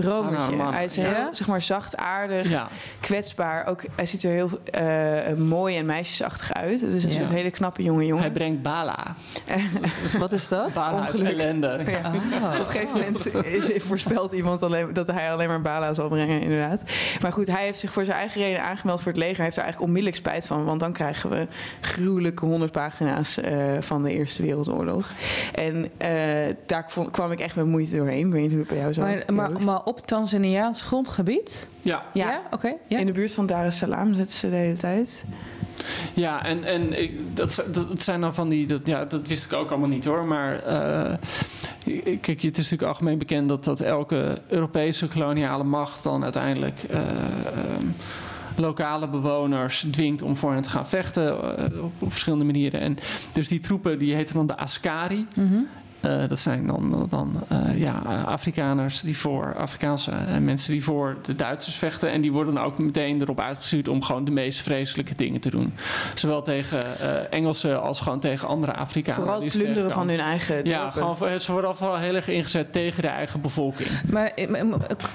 [0.61, 1.29] Hij is heel, ja?
[1.33, 2.69] zeg maar, zachtaardig, ja.
[3.01, 3.67] kwetsbaar.
[3.67, 6.81] Ook, hij ziet er heel uh, mooi en meisjesachtig uit.
[6.81, 7.17] Het is een ja.
[7.17, 8.23] soort hele knappe jonge jongen.
[8.23, 9.15] Hij brengt bala.
[10.19, 10.73] Wat is dat?
[10.73, 11.83] Bala is ellende.
[11.87, 12.13] Ja.
[12.43, 12.61] Oh.
[12.61, 16.83] Op een gegeven moment voorspelt iemand alleen, dat hij alleen maar bala zal brengen, inderdaad.
[17.21, 19.37] Maar goed, hij heeft zich voor zijn eigen reden aangemeld voor het leger.
[19.37, 20.65] Hij heeft er eigenlijk onmiddellijk spijt van.
[20.65, 21.47] Want dan krijgen we
[21.81, 25.11] gruwelijke honderd pagina's uh, van de Eerste Wereldoorlog.
[25.55, 28.27] En uh, daar kwam ik echt met moeite doorheen.
[28.27, 29.05] Ik weet niet hoe het bij jou zat.
[29.05, 30.07] Maar, maar, maar op
[30.45, 31.69] Tanzaniaans grondgebied?
[31.83, 32.05] Ja.
[32.13, 32.43] Ja, ja?
[32.45, 32.55] oké.
[32.55, 32.77] Okay.
[32.87, 32.99] Ja.
[32.99, 35.25] In de buurt van Dar es Salaam zitten ze de hele tijd.
[36.15, 38.67] Ja, en, en ik, dat, dat zijn dan van die.
[38.67, 40.25] Dat, ja, dat wist ik ook allemaal niet hoor.
[40.25, 41.15] Maar uh,
[42.21, 46.83] kijk, het is natuurlijk algemeen bekend dat, dat elke Europese koloniale macht dan uiteindelijk.
[46.91, 46.99] Uh,
[47.79, 47.95] um,
[48.57, 52.81] lokale bewoners dwingt om voor hen te gaan vechten uh, op, op, verschillende manieren.
[52.81, 52.99] En
[53.33, 55.27] dus die troepen die heten dan de Ascari.
[55.35, 55.69] Mm -hmm.
[56.05, 61.17] Uh, dat zijn dan, dan uh, ja, Afrikaners die voor Afrikaanse uh, mensen die voor
[61.23, 62.11] de Duitsers vechten.
[62.11, 65.75] En die worden ook meteen erop uitgestuurd om gewoon de meest vreselijke dingen te doen.
[66.15, 66.81] Zowel tegen
[67.31, 69.23] Engelsen als gewoon tegen andere Afrikaners.
[69.23, 70.73] Vooral het plunderen van hun eigen dorpen.
[70.73, 73.89] Ja, gewoon, ze worden vooral heel erg ingezet tegen de eigen bevolking.
[74.11, 74.33] Maar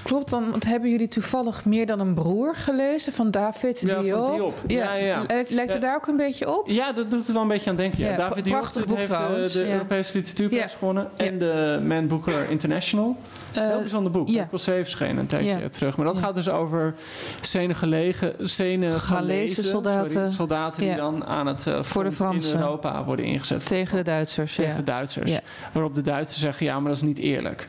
[0.02, 4.26] klopt dan, want hebben jullie toevallig meer dan een broer gelezen van David ja, Diop?
[4.26, 4.54] Van Diop.
[4.66, 5.44] Ja, ja, ja.
[5.48, 6.68] Lijkt het daar ook een beetje op?
[6.68, 7.98] ja, dat doet er wel een beetje aan denken.
[7.98, 8.16] Ja.
[8.16, 9.52] David prachtig Diop boek heeft trouwens.
[9.52, 11.08] de Europese literatuurprijs gewonnen.
[11.16, 13.16] En de Man Booker International.
[13.54, 14.28] Eh, Heel bijzonder boek.
[14.28, 14.34] ja.
[14.40, 14.46] Ja.
[14.50, 15.68] verschenen verschenen een tijdje Ja.
[15.68, 15.96] terug.
[15.96, 16.94] Maar dat gaat dus over
[17.40, 20.10] Senegalese, Senegalese soldaten.
[20.10, 22.52] sorry, soldaten die dan aan het eh, Voor de Fransen.
[22.54, 23.66] in Europa worden ingezet.
[23.66, 25.32] Tegen de Duitsers, tegen de Duitsers.
[25.72, 27.68] Waarop de Duitsers zeggen, ja, maar dat is niet eerlijk.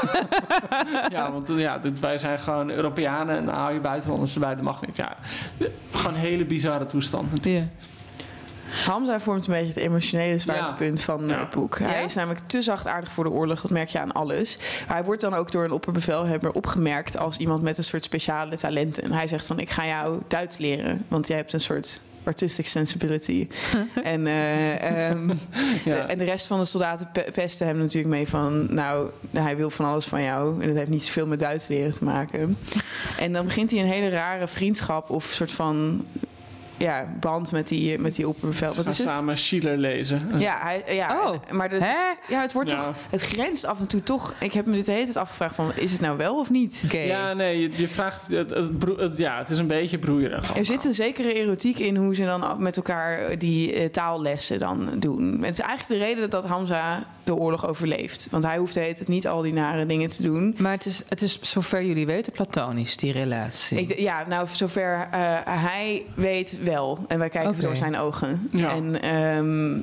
[1.10, 4.64] ja, want ja, dit, wij zijn gewoon Europeanen en dan hou je buitenlanders erbij, dat
[4.64, 4.96] mag niet.
[4.96, 5.16] Ja,
[5.90, 7.44] gewoon een hele bizarre toestand.
[7.44, 7.62] Ja.
[8.86, 11.38] Hamza vormt een beetje het emotionele zwaartepunt van Ja.
[11.38, 11.78] het boek.
[11.78, 14.58] Hij is namelijk te zachtaardig voor de oorlog, dat merk je aan alles.
[14.86, 19.02] Hij wordt dan ook door een opperbevelhebber opgemerkt als iemand met een soort speciale talenten.
[19.02, 22.66] En hij zegt van, ik ga jou Duits leren, want jij hebt een soort artistic
[22.66, 23.48] sensibility.
[24.02, 25.34] en, eh, ehm, Ja.
[25.84, 28.74] de, en de rest van de soldaten pe- pesten hem natuurlijk mee van...
[28.74, 30.60] nou, hij wil van alles van jou.
[30.62, 32.56] En dat heeft niet zoveel met Duits leren te maken.
[33.18, 36.04] en dan begint hij een hele rare vriendschap of soort van...
[36.80, 38.70] Ja, band met die, met die opperbevel.
[38.70, 39.08] Ze Wat gaan is het?
[39.08, 40.30] samen Schiller lezen.
[40.38, 41.36] Ja, hij, ja Oh.
[41.52, 41.86] maar dat is-
[42.28, 42.76] ja, het wordt Ja.
[42.76, 44.34] toch, het grenst af en toe toch.
[44.40, 46.82] Ik heb me dit de hele tijd afgevraagd van, is het nou wel of niet?
[46.84, 46.98] Oké.
[46.98, 48.26] Ja, nee, je, je vraagt...
[48.26, 50.56] Het, het, het- ja, het is een beetje broeierig.
[50.56, 54.88] Er zit een zekere erotiek in hoe ze dan met elkaar die eh, taallessen dan
[54.98, 55.38] doen.
[55.42, 58.28] Het is eigenlijk de reden dat Hamza de oorlog overleeft.
[58.30, 60.54] Want hij hoeft de hele tijd niet al die nare dingen te doen.
[60.58, 63.78] Maar het is, het is, zover jullie weten, platonisch, die relatie.
[63.80, 66.98] Ik, ja, nou, zover eh, hij weet wel.
[67.08, 68.48] En wij kijken door zijn ogen.
[68.52, 68.70] Ja.
[68.74, 69.78] En, ehm,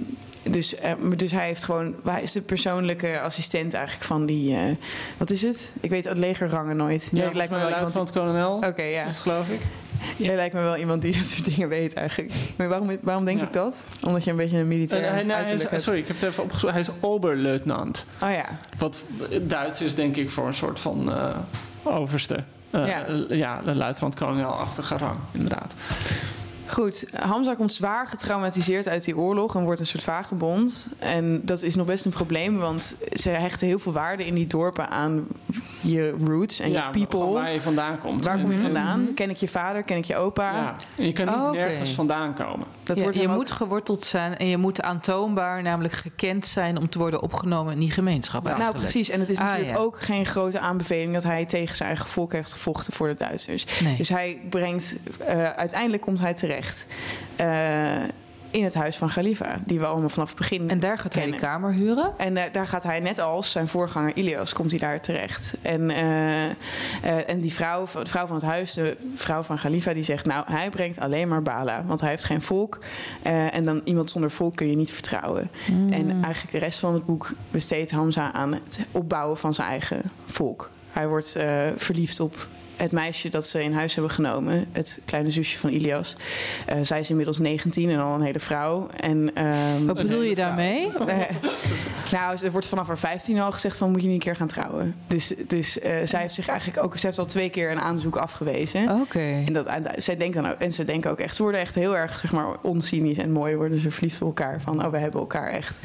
[0.54, 1.96] dus, eh, dus hij heeft gewoon...
[2.04, 4.56] Hij is de persoonlijke assistent eigenlijk van die...
[4.56, 4.62] eh,
[5.18, 5.74] wat is het?
[5.82, 7.10] Ik weet het legerrangen nooit.
[7.12, 8.56] Ja, Jij lijkt me wel luitenant-kolonel.
[8.56, 9.04] Oké, ja.
[9.06, 9.60] Dat geloof ik.
[10.18, 12.34] Jij lijkt me wel iemand die dat soort dingen weet eigenlijk.
[12.58, 13.46] Maar waarom, waarom denk Ja.
[13.46, 13.76] ik dat?
[14.04, 15.84] Omdat je een beetje een militair Eh, hij- nee, hij is- uiterlijk hebt.
[15.84, 16.72] sorry, ik heb het even opgezocht.
[16.74, 18.06] Hij is oberleutnant.
[18.22, 18.46] Oh ja.
[18.78, 19.04] Wat
[19.42, 21.14] Duits is denk ik voor een soort van
[21.84, 22.44] overste.
[22.72, 23.06] Eh, Ja.
[23.30, 25.74] ja, luitenant-kolonel-achtige rang, inderdaad.
[26.68, 30.90] Goed, Hamza komt zwaar getraumatiseerd uit die oorlog en wordt een soort vagebond.
[31.00, 34.48] En dat is nog best een probleem, want ze hechten heel veel waarde in die
[34.48, 35.28] dorpen aan
[35.90, 37.32] je roots en ja, je people.
[37.34, 38.26] waar je vandaan komt.
[38.26, 39.14] Waar kom je En- vandaan?
[39.16, 39.84] Ken ik je vader?
[39.84, 40.52] Ken ik je opa?
[40.52, 42.68] Ja, en je kan niet Oh, nergens vandaan komen.
[42.84, 46.78] Dat Ja, wordt je ook- moet geworteld zijn en je moet aantoonbaar, namelijk gekend zijn
[46.78, 48.44] om te worden opgenomen in die gemeenschap.
[48.44, 48.84] Nou, eigenlijk.
[48.92, 49.10] precies.
[49.10, 49.78] En het is Ah, natuurlijk ja.
[49.84, 53.66] ook geen grote aanbeveling dat hij tegen zijn eigen volk heeft gevochten voor de Duitsers.
[53.84, 53.98] Nee.
[53.98, 56.86] Dus hij brengt, eh, uiteindelijk komt hij terecht
[57.36, 57.48] eh,
[58.58, 61.22] in het huis van Khalifa, die we allemaal vanaf het begin En daar gaat hij
[61.22, 61.40] kennen.
[61.40, 62.14] die kamer huren.
[62.18, 65.58] En eh, daar gaat hij net als zijn voorganger Ilias, komt hij daar terecht.
[65.62, 66.56] En, eh, eh,
[67.28, 70.26] en die vrouw, de vrouw van het huis, de vrouw van Khalifa, die zegt...
[70.26, 72.80] nou, hij brengt alleen maar bala, want hij heeft geen volk.
[73.52, 75.50] En dan iemand zonder volk kun je niet vertrouwen.
[75.90, 80.02] En eigenlijk de rest van het boek besteedt Hamza aan het opbouwen van zijn eigen
[80.26, 80.70] volk.
[80.90, 81.32] Hij wordt
[81.76, 84.66] verliefd op het meisje dat ze in huis hebben genomen.
[84.72, 86.16] Het kleine zusje van Ilias.
[86.66, 88.88] Eh, zij is inmiddels 19 en al een hele vrouw.
[89.00, 90.92] En, ehm, Wat bedoel je daarmee?
[91.08, 91.18] eh,
[92.12, 94.48] nou, er wordt vanaf haar 15 al gezegd van moet je niet een keer gaan
[94.48, 94.96] trouwen.
[95.08, 98.16] Dus, dus eh, zij heeft zich eigenlijk ook, ze heeft al twee keer een aanzoek
[98.16, 99.02] afgewezen.
[99.02, 99.44] Oké.
[99.46, 101.98] En, dat, zij denkt dan ook, en ze denken ook echt, ze worden echt heel
[101.98, 104.62] erg zeg maar oncynisch en mooi, worden ze verliefd op elkaar.
[104.62, 105.80] Van, oh, we hebben elkaar echt.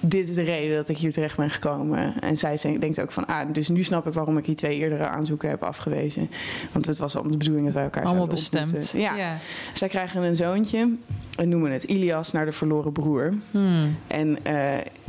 [0.00, 2.14] Eh, dit is de reden dat ik hier terecht ben gekomen.
[2.20, 5.06] En zij denkt ook van, ah, dus nu snap ik waarom ik die twee eerdere
[5.06, 6.30] aanzoeken heb afgewezen.
[6.72, 8.92] Want het was al de bedoeling dat wij elkaar Allemaal zouden bestemd.
[8.96, 9.36] Ja.
[9.72, 10.88] Zij krijgen een zoontje
[11.36, 13.34] en noemen het Ilias naar de verloren broer.
[13.50, 13.96] Hmm.
[14.06, 14.54] En eh,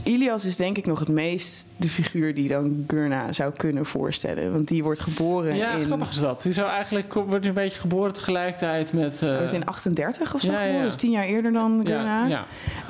[0.03, 4.51] Ilias is denk ik nog het meest de figuur die dan Gurna zou kunnen voorstellen.
[4.51, 5.85] Want die wordt geboren Ja, in...
[5.85, 6.41] grappig is dat.
[6.41, 9.21] Die zou eigenlijk wordt een beetje geboren tegelijkertijd met.
[9.23, 10.85] eh, Hij is in 38 of zo ja, ja, geboren, ja.
[10.85, 12.25] dus tien jaar eerder dan Gurna.
[12.25, 12.45] ja, ja,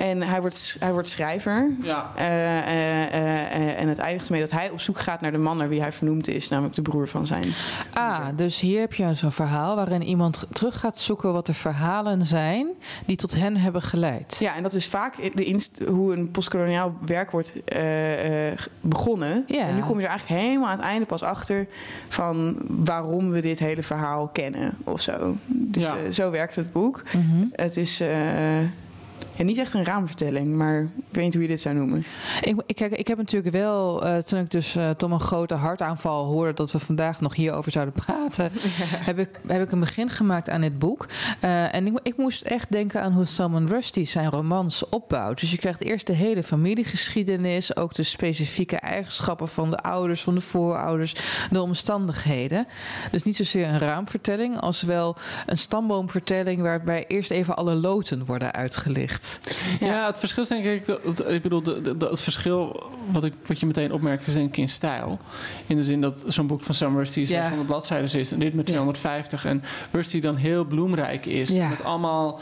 [0.05, 1.69] En hij wordt, hij wordt schrijver.
[1.81, 1.90] ja.
[2.15, 5.57] Eh, eh, eh, en het eindigt ermee dat hij op zoek gaat naar de man
[5.57, 7.45] naar wie hij vernoemd is, namelijk de broer van zijn.
[7.93, 12.25] Ah, dus hier heb je zo'n verhaal waarin iemand terug gaat zoeken wat de verhalen
[12.25, 12.67] zijn
[13.05, 14.37] die tot hen hebben geleid.
[14.39, 19.43] Ja, en dat is vaak de inst- hoe een postkoloniaal werk wordt eh, eh, begonnen.
[19.47, 19.67] Ja.
[19.67, 21.67] En nu kom je er eigenlijk helemaal aan het einde pas achter
[22.09, 25.35] van waarom we dit hele verhaal kennen of zo.
[25.47, 25.95] Dus Ja.
[25.97, 27.03] eh, zo werkt het boek.
[27.13, 27.45] Mhm.
[27.51, 28.09] Het is eh,
[29.41, 32.03] ja, niet echt een raamvertelling, maar ik weet niet hoe je dit zou noemen.
[32.41, 35.53] Ik, ik, kijk, ik heb natuurlijk wel, eh, toen ik dus eh tot een grote
[35.53, 38.51] hartaanval hoorde dat we vandaag nog hierover zouden praten,
[39.09, 41.07] heb, ik, heb ik een begin gemaakt aan dit boek.
[41.39, 45.39] Eh, en ik, ik moest echt denken aan hoe Salman Rushdie zijn romans opbouwt.
[45.39, 50.35] Dus je krijgt eerst de hele familiegeschiedenis, ook de specifieke eigenschappen van de ouders, van
[50.35, 51.15] de voorouders,
[51.51, 52.67] de omstandigheden.
[53.11, 58.53] Dus niet zozeer een raamvertelling, als wel een stamboomvertelling waarbij eerst even alle loten worden
[58.53, 59.30] uitgelicht.
[59.79, 60.05] Ja.
[60.05, 60.85] het verschil is denk ik...
[60.85, 64.33] Dat, dat- ik bedoel, de, de- het verschil wat, ik, wat je meteen opmerkt is
[64.33, 65.19] denk ik in stijl.
[65.67, 67.27] In de zin dat zo'n boek van Sam Rushdie Ja.
[67.41, 68.31] 600 bladzijden is...
[68.31, 68.73] en dit met Ja.
[68.73, 69.45] 250.
[69.45, 71.49] En Rushdie dan heel bloemrijk is.
[71.49, 71.67] Ja.
[71.69, 72.39] Met allemaal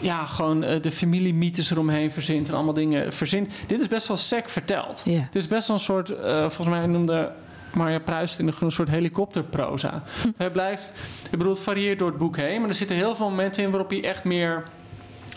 [0.00, 3.48] ja, gewoon eh, de familiemythes eromheen verzint en allemaal dingen verzint.
[3.66, 5.02] Dit is best wel sec verteld.
[5.04, 5.20] Ja.
[5.20, 7.30] Het is best wel een soort, eh, volgens mij noemde
[7.74, 10.02] Marja Pruist in een soort helikopterproza.
[10.36, 10.92] Hij blijft,
[11.30, 13.70] ik bedoel, het varieert door het boek heen, maar er zitten heel veel momenten in
[13.70, 14.62] waarop hij echt meer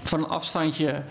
[0.03, 1.01] van een afstandje.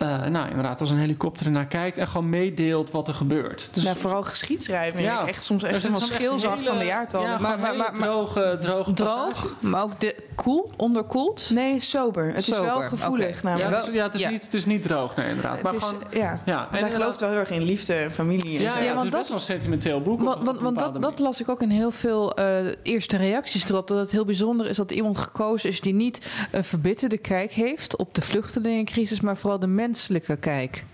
[0.00, 3.68] Eh, nou, inderdaad, als een helikopter ernaar kijkt en gewoon meedeelt wat er gebeurt.
[3.72, 5.04] Dus Nou, vooral geschiedschrijving.
[5.04, 5.26] Ja.
[5.26, 7.28] Echt soms echt helemaal schilzag hele- van de jaartallen.
[7.30, 9.36] Ja, Maar- maar, maar- maar- maar- droge, droge passages.
[9.40, 11.50] Droog, maar ook de koel, onderkoeld.
[11.54, 12.26] Nee, sober.
[12.34, 13.48] Het is wel gevoelig oké.
[13.48, 13.76] Ja, namelijk.
[13.76, 14.30] het is, ja, het is, Ja.
[14.30, 15.52] Niet, het is niet droog, nee, inderdaad.
[15.54, 16.40] Het maar is, gewoon, ja.
[16.44, 18.56] ja, Want hij gelooft wel heel erg in liefde en familie.
[18.56, 20.22] En Ja, want het is dat- best wel een sentimenteel boek.
[20.22, 23.88] Want, want, dat, dat las ik ook in heel veel eh, eerste reacties erop.
[23.88, 27.96] Dat het heel bijzonder is dat iemand gekozen is die niet een verbitterde kijk heeft
[27.96, 30.84] op de vluchtelingencrisis, maar vooral de menselijke kijk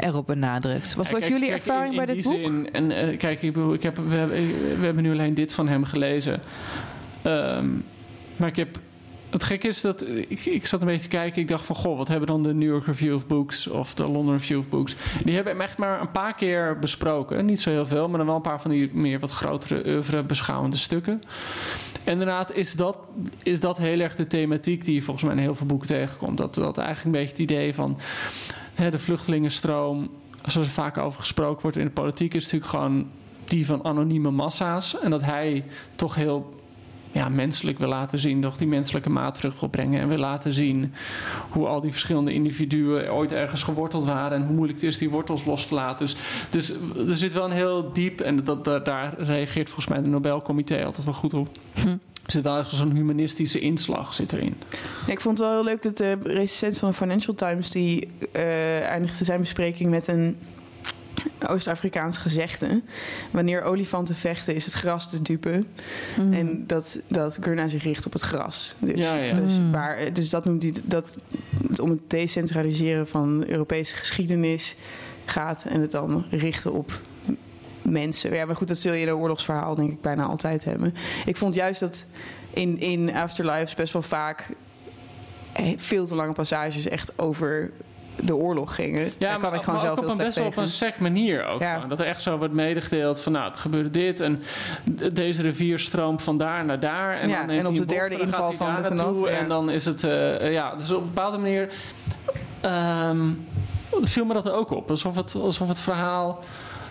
[0.00, 0.94] erop benadrukt.
[0.94, 2.46] Was dat kijk- jullie kijk, ervaring in- bij in dit die boek?
[2.46, 4.36] Zin, en eh, kijk, ik bedoel, ik heb, we, hebben,
[4.78, 6.40] we hebben nu alleen dit van hem gelezen.
[7.22, 7.68] Ehm,
[8.36, 8.78] maar ik heb.
[9.30, 11.42] Het gekke is dat ik, ik zat een beetje te kijken.
[11.42, 14.02] Ik dacht van, goh, wat hebben dan de New York Review of Books of de
[14.02, 14.96] London Review of Books?
[15.24, 17.46] Die hebben hem echt maar een paar keer besproken.
[17.46, 20.22] Niet zo heel veel, maar dan wel een paar van die meer wat grotere oeuvre
[20.22, 21.22] beschouwende stukken.
[22.04, 22.98] En inderdaad is dat,
[23.42, 26.38] is dat heel erg de thematiek die je volgens mij in heel veel boeken tegenkomt.
[26.38, 27.98] Dat, dat eigenlijk een beetje het idee van
[28.74, 30.10] hè, de vluchtelingenstroom,
[30.44, 33.10] zoals er vaak over gesproken wordt in de politiek, is natuurlijk gewoon
[33.44, 35.00] die van anonieme massa's.
[35.00, 35.64] En dat hij
[35.96, 36.59] toch heel
[37.12, 40.00] ja, menselijk wil laten zien, toch die menselijke maat terug wil brengen.
[40.00, 40.92] En wil laten zien
[41.50, 44.38] hoe al die verschillende individuen ooit ergens geworteld waren.
[44.38, 46.06] En hoe moeilijk het is die wortels los te laten.
[46.06, 46.16] Dus,
[46.50, 46.70] dus
[47.08, 50.84] er zit wel een heel diep, en dat, dat, daar reageert volgens mij de Nobelcomité
[50.84, 51.48] altijd wel goed op.
[52.26, 54.56] Er zit wel echt zo'n humanistische inslag zit erin.
[55.06, 57.70] Ja, ik vond het wel heel leuk dat de recensent van de Financial Times...
[57.70, 60.36] die eh, eindigde zijn bespreking met een
[61.48, 62.82] Oost-Afrikaans gezegde.
[63.30, 65.64] Wanneer olifanten vechten is het gras de dupe.
[66.18, 66.32] Mm.
[66.32, 68.74] En dat, dat Gurna zich richt op het gras.
[68.78, 69.40] Dus, Ja, ja.
[69.40, 69.72] dus, Mm.
[69.72, 71.16] waar, dus dat noemt hij dat
[71.68, 74.76] het om het decentraliseren van Europese geschiedenis
[75.24, 75.64] gaat.
[75.68, 77.00] En het dan richten op
[77.82, 78.34] mensen.
[78.34, 80.94] Ja, maar goed, dat zul je in een oorlogsverhaal denk ik bijna altijd hebben.
[81.26, 82.06] Ik vond juist dat
[82.50, 84.48] in, in Afterlives best wel vaak
[85.52, 87.70] eh, veel te lange passages echt over
[88.16, 89.12] de oorlog gingen.
[89.18, 91.46] Daar kan ik gewoon maar zelf ook op een best wel op een sec manier
[91.46, 91.60] ook.
[91.60, 91.86] Ja.
[91.88, 94.42] Dat er echt zo wordt medegedeeld van, nou, het gebeurde dit en
[95.12, 97.18] deze rivier stroomt van daar naar daar.
[97.18, 99.36] En Ja, dan neemt en op de bocht derde inval van dat, naartoe ja.
[99.36, 101.72] En dan is het, eh, ja, dus op een bepaalde manier
[102.60, 103.28] ehm,
[104.02, 104.90] viel me dat er ook op.
[104.90, 106.40] Alsof het, alsof het verhaal...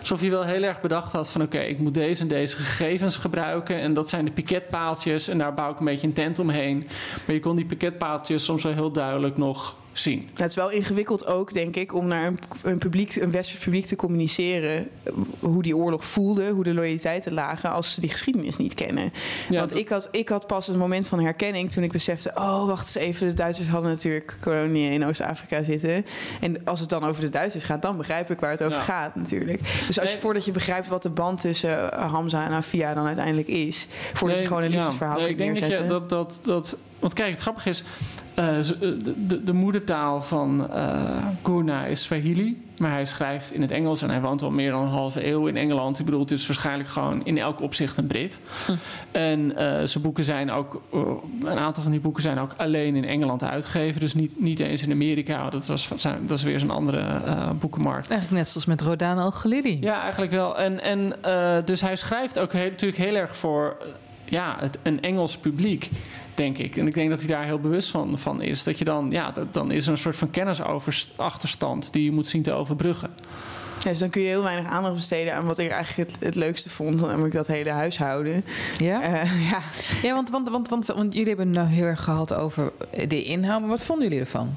[0.00, 1.42] Alsof je wel heel erg bedacht had van...
[1.42, 3.80] oké, ik moet deze en deze gegevens gebruiken...
[3.80, 5.28] en dat zijn de piketpaaltjes...
[5.28, 6.88] en daar bouw ik een beetje een tent omheen.
[7.26, 10.28] Maar je kon die piketpaaltjes soms wel heel duidelijk nog zien.
[10.34, 13.86] Het is wel ingewikkeld ook, denk ik, om naar een, een, publiek, een westers publiek
[13.86, 14.88] te communiceren.
[15.02, 17.70] eh, hoe die oorlog voelde, hoe de loyaliteiten lagen.
[17.70, 19.12] als ze die geschiedenis niet kennen.
[19.48, 22.32] Ja, Want dat- ik had, ik had pas een moment van herkenning toen ik besefte.
[22.34, 23.28] Oh, wacht eens even.
[23.28, 26.06] De Duitsers hadden natuurlijk koloniën in Oost-Afrika zitten.
[26.40, 28.84] En als het dan over de Duitsers gaat, dan begrijp ik waar het over Ja.
[28.84, 29.60] gaat, natuurlijk.
[29.86, 30.22] Dus als je Nee.
[30.22, 33.86] voordat je begrijpt wat de band tussen eh, Hamza en Afia dan uiteindelijk is.
[34.12, 34.76] voordat je gewoon een ja.
[34.76, 35.88] liefdesverhaal Nee, kunt ik denk neerzetten.
[35.88, 37.82] Dat, je, dat, dat, dat, want kijk, het grappige is...
[38.34, 41.00] eh, ze- de, de, de moedertaal van eh
[41.42, 42.62] Gurna is Swahili.
[42.78, 45.46] Maar hij schrijft in het Engels en hij woont al meer dan een halve eeuw
[45.46, 45.98] in Engeland.
[45.98, 48.40] Ik bedoel, het is waarschijnlijk gewoon in elk opzicht een Brit.
[49.10, 50.82] En eh, zijn boeken zijn ook...
[50.92, 51.00] eh,
[51.44, 54.00] een aantal van die boeken zijn ook alleen in Engeland uitgegeven.
[54.00, 55.50] Dus niet, niet eens in Amerika.
[55.50, 58.10] Dat, was, zijn- dat is weer zo'n andere eh, boekenmarkt.
[58.10, 59.78] Eigenlijk net zoals met Rodan Al-Khalili.
[59.80, 60.58] Ja, eigenlijk wel.
[60.58, 63.86] En, en eh, dus hij schrijft ook heel, natuurlijk heel erg voor eh,
[64.24, 65.90] ja, het, een Engels publiek,
[66.40, 66.76] denk ik.
[66.76, 68.64] En ik denk dat hij daar heel bewust van, van is.
[68.64, 72.28] Dat je dan, ja, dat, dan is er een soort van kennisachterstand die je moet
[72.28, 73.10] zien te overbruggen.
[73.82, 76.34] Ja, dus dan kun je heel weinig aandacht besteden aan wat ik eigenlijk het, het
[76.34, 77.00] leukste vond.
[77.00, 78.44] Namelijk dat hele huishouden.
[78.78, 79.02] Ja?
[79.02, 79.60] Eh, ja.
[80.02, 82.72] Ja, want, want, want, want, want jullie hebben het nou heel erg gehad over
[83.08, 83.60] de inhoud.
[83.60, 84.56] Maar wat vonden jullie ervan?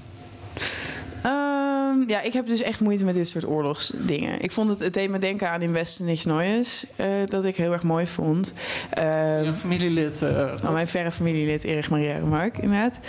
[1.93, 4.41] Ehm, ja, ik heb dus echt moeite met dit soort oorlogsdingen.
[4.41, 6.85] Ik vond het, het me denken aan In Westen Niks Neues.
[6.95, 8.53] eh, dat ik heel erg mooi vond.
[8.93, 10.17] Ja, familielid.
[10.61, 12.99] van mijn verre familielid Erich Maria Remarque, inderdaad.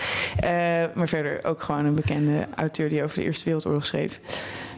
[0.40, 0.50] Eh,
[0.94, 4.20] maar verder ook gewoon een bekende auteur die over de Eerste Wereldoorlog schreef.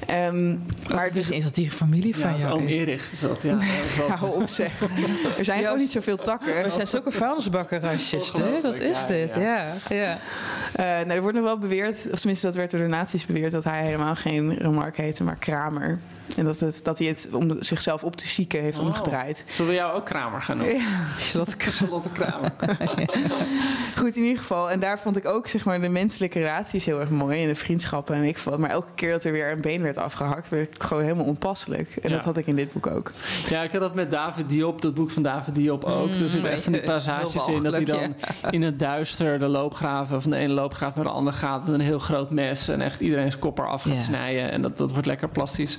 [0.06, 0.56] Ehm,
[0.94, 2.76] Maar dus, niet eens dat die familie ja, van is jou is.
[2.76, 3.58] Erich is dat, ja.
[3.88, 4.80] Is hou op zeg.
[5.38, 6.62] Er zijn gewoon niet zoveel takken.
[6.62, 8.60] We zijn zulke vuilnisbakkerasjes, hè?
[8.62, 9.40] Dat is ja, dit, ja.
[9.88, 10.18] ja.
[10.76, 11.04] ja.
[11.04, 13.52] Nee, er wordt nog wel beweerd, of tenminste dat werd door de nazi's beweerd...
[13.52, 15.98] dat hij helemaal geen Remarque heette, maar Kramer.
[16.36, 18.86] En dat, het, dat hij het om zichzelf op te zieken heeft Oh.
[18.86, 19.44] omgedraaid.
[19.48, 20.80] Zullen we jou ook Kramer gaan noemen?
[21.18, 21.76] Charlotte Kramer.
[21.76, 22.52] Charlotte Kramer.
[23.98, 24.70] Goed, in ieder geval.
[24.70, 27.42] En daar vond ik ook zeg maar, de menselijke relaties heel erg mooi.
[27.42, 28.58] En de vriendschappen en ik vond.
[28.58, 31.96] Maar elke keer dat er weer een been werd afgehakt, werd ik gewoon helemaal onpasselijk.
[31.96, 32.16] En Ja.
[32.16, 33.12] dat had ik in dit boek ook.
[33.48, 36.08] Ja, ik had dat met David Diop, dat boek van David Diop ook.
[36.10, 38.14] er zitten echt van die passages in dat hij dan
[38.50, 41.80] in het duister de loopgraven van de ene loopgraaf naar de andere gaat met een
[41.80, 44.00] heel groot mes en echt iedereen's kop eraf gaat Ja.
[44.00, 44.50] snijden.
[44.50, 45.78] En dat, dat wordt lekker plastisch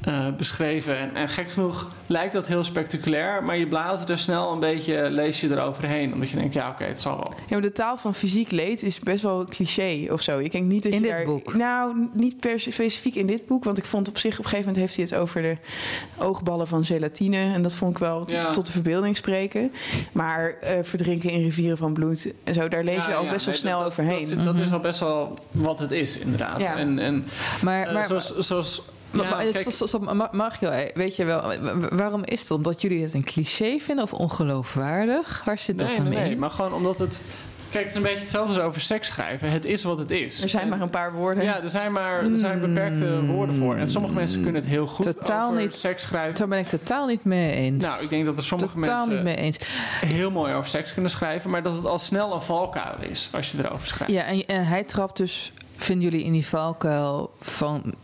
[0.00, 0.98] eh, beschreven.
[0.98, 5.10] En, en gek genoeg lijkt dat heel spectaculair, maar je bladert er snel een beetje,
[5.10, 6.12] lees je eroverheen.
[6.12, 7.32] Omdat je denkt, ja oké, het zal wel.
[7.36, 10.38] Ja, maar de taal van fysiek leed is best wel cliché of zo.
[10.38, 11.54] Ik denk niet dat In je dit daar- boek?
[11.54, 13.64] Nou, niet per specifiek in dit boek.
[13.64, 15.56] Want ik vond op zich, op een gegeven moment heeft hij het over de
[16.18, 17.36] oogballen van gelatine.
[17.54, 18.50] En dat vond ik wel Ja.
[18.50, 19.72] tot de verbeelding spreken.
[20.12, 23.30] Maar eh, verdrinken in rivieren van bloed en zo, daar lees Ja, je al ja,
[23.30, 24.28] best wel nee, snel dat- overheen.
[24.28, 26.60] Dat, dat is al best wel wat het is, inderdaad.
[26.60, 26.76] Ja.
[26.76, 27.26] En, en
[27.62, 28.82] Maar, eh, maar, zoals, zoals
[29.12, 32.24] maar, ja, maar kijk- stop, stop, stop, Ma- Mario, eh, weet je wel, wa- waarom
[32.24, 32.50] is het?
[32.50, 35.42] Omdat jullie het een cliché vinden of ongeloofwaardig?
[35.44, 36.22] Waar zit dat nee, dan nee, in?
[36.22, 37.22] nee, maar gewoon omdat het.
[37.70, 39.50] Kijk, het is een beetje hetzelfde als over seks schrijven.
[39.50, 40.42] Het is wat het is.
[40.42, 41.44] Er zijn En- maar een paar woorden.
[41.44, 43.74] Ja, er zijn maar er zijn beperkte woorden voor.
[43.76, 45.74] En sommige mensen kunnen het heel goed Totaal over niet.
[45.74, 46.38] seks schrijven.
[46.38, 47.84] Daar ben ik totaal niet mee eens.
[47.84, 49.58] Nou, ik denk dat er sommige totaal mensen niet mee eens.
[50.06, 53.50] heel mooi over seks kunnen schrijven, maar dat het al snel een valkuil is als
[53.50, 54.12] je erover schrijft.
[54.12, 57.94] Ja, en, en hij trapt dus, vinden jullie, in die valkuil van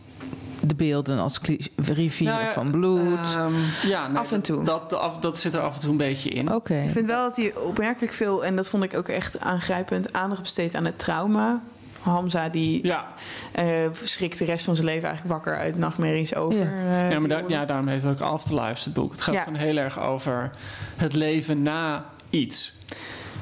[0.61, 1.39] de beelden als
[1.75, 3.33] rivieren Nou ja, van bloed.
[3.33, 3.53] Ehm,
[3.87, 4.63] ja, nee, Af en toe.
[4.63, 6.53] Dat, dat, zit er af en toe een beetje in.
[6.53, 6.75] Oké.
[6.83, 10.41] Ik vind wel dat hij opmerkelijk veel, en dat vond ik ook echt aangrijpend, aandacht
[10.41, 11.61] besteedt aan het trauma.
[12.01, 13.07] Hamza die Ja,
[13.51, 13.65] eh,
[14.03, 16.59] schrikt de rest van zijn leven eigenlijk wakker uit nachtmerries over.
[16.59, 17.03] Ja.
[17.05, 19.11] eh, ja, maar daar, ja, daarom heet het ook Afterlife, het boek.
[19.11, 19.43] Het gaat Ja.
[19.43, 20.51] gewoon heel erg over
[20.95, 22.73] het leven na iets.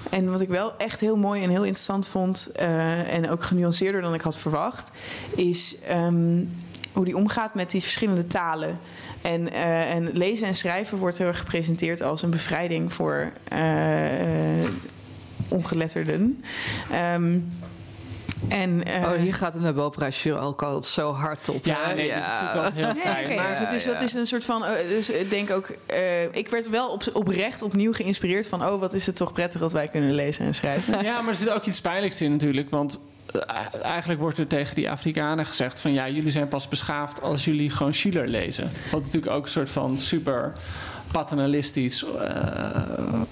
[0.09, 4.01] En wat ik wel echt heel mooi en heel interessant vond, eh, en ook genuanceerder
[4.01, 4.91] dan ik had verwacht,
[5.36, 6.43] is ehm,
[6.98, 8.80] hoe die omgaat met die verschillende talen.
[9.22, 14.66] En, eh, en lezen en schrijven wordt heel erg gepresenteerd als een bevrijding voor eh,
[15.50, 16.43] ongeletterden.
[16.91, 17.38] Ehm,
[18.48, 21.66] en, eh, Oh, hier gaat de Nobelprijsjury ook al zo hard op.
[21.66, 23.50] Ja, nee, dat is natuurlijk wel heel fijn.
[23.50, 24.66] dus het is, dat is een soort van.
[24.66, 25.68] eh, dus ik denk ook.
[25.86, 28.66] eh, ik werd wel op, oprecht opnieuw geïnspireerd van.
[28.66, 31.04] Oh, wat is het toch prettig dat wij kunnen lezen en schrijven.
[31.04, 32.70] Ja, maar er zit ook iets pijnlijks in natuurlijk.
[32.70, 33.00] Want
[33.82, 35.94] eigenlijk wordt er tegen die Afrikanen gezegd van...
[35.94, 38.72] ja, jullie zijn pas beschaafd als jullie gewoon Schiller lezen.
[38.92, 40.54] Wat natuurlijk ook een soort van super
[41.12, 42.04] paternalistisch...
[42.04, 42.10] eh,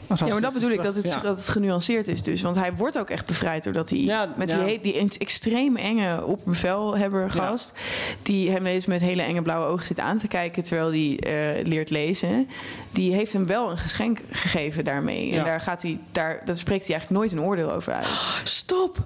[0.08, 1.20] Ja, maar dat bedoel ik, dat het, Ja.
[1.20, 2.42] dat het genuanceerd is dus.
[2.42, 4.64] Want hij wordt ook echt bevrijd doordat hij Ja, met ja.
[4.64, 7.78] die, die extreem enge opbevelhebber gast...
[8.22, 10.64] die hem eens met hele enge blauwe ogen zit aan te kijken...
[10.64, 12.48] terwijl hij eh, leert lezen...
[12.92, 15.34] die heeft hem wel een geschenk gegeven daarmee.
[15.34, 18.08] En daar, gaat hij, daar dat spreekt hij eigenlijk nooit een oordeel over uit.
[18.44, 19.06] Stop!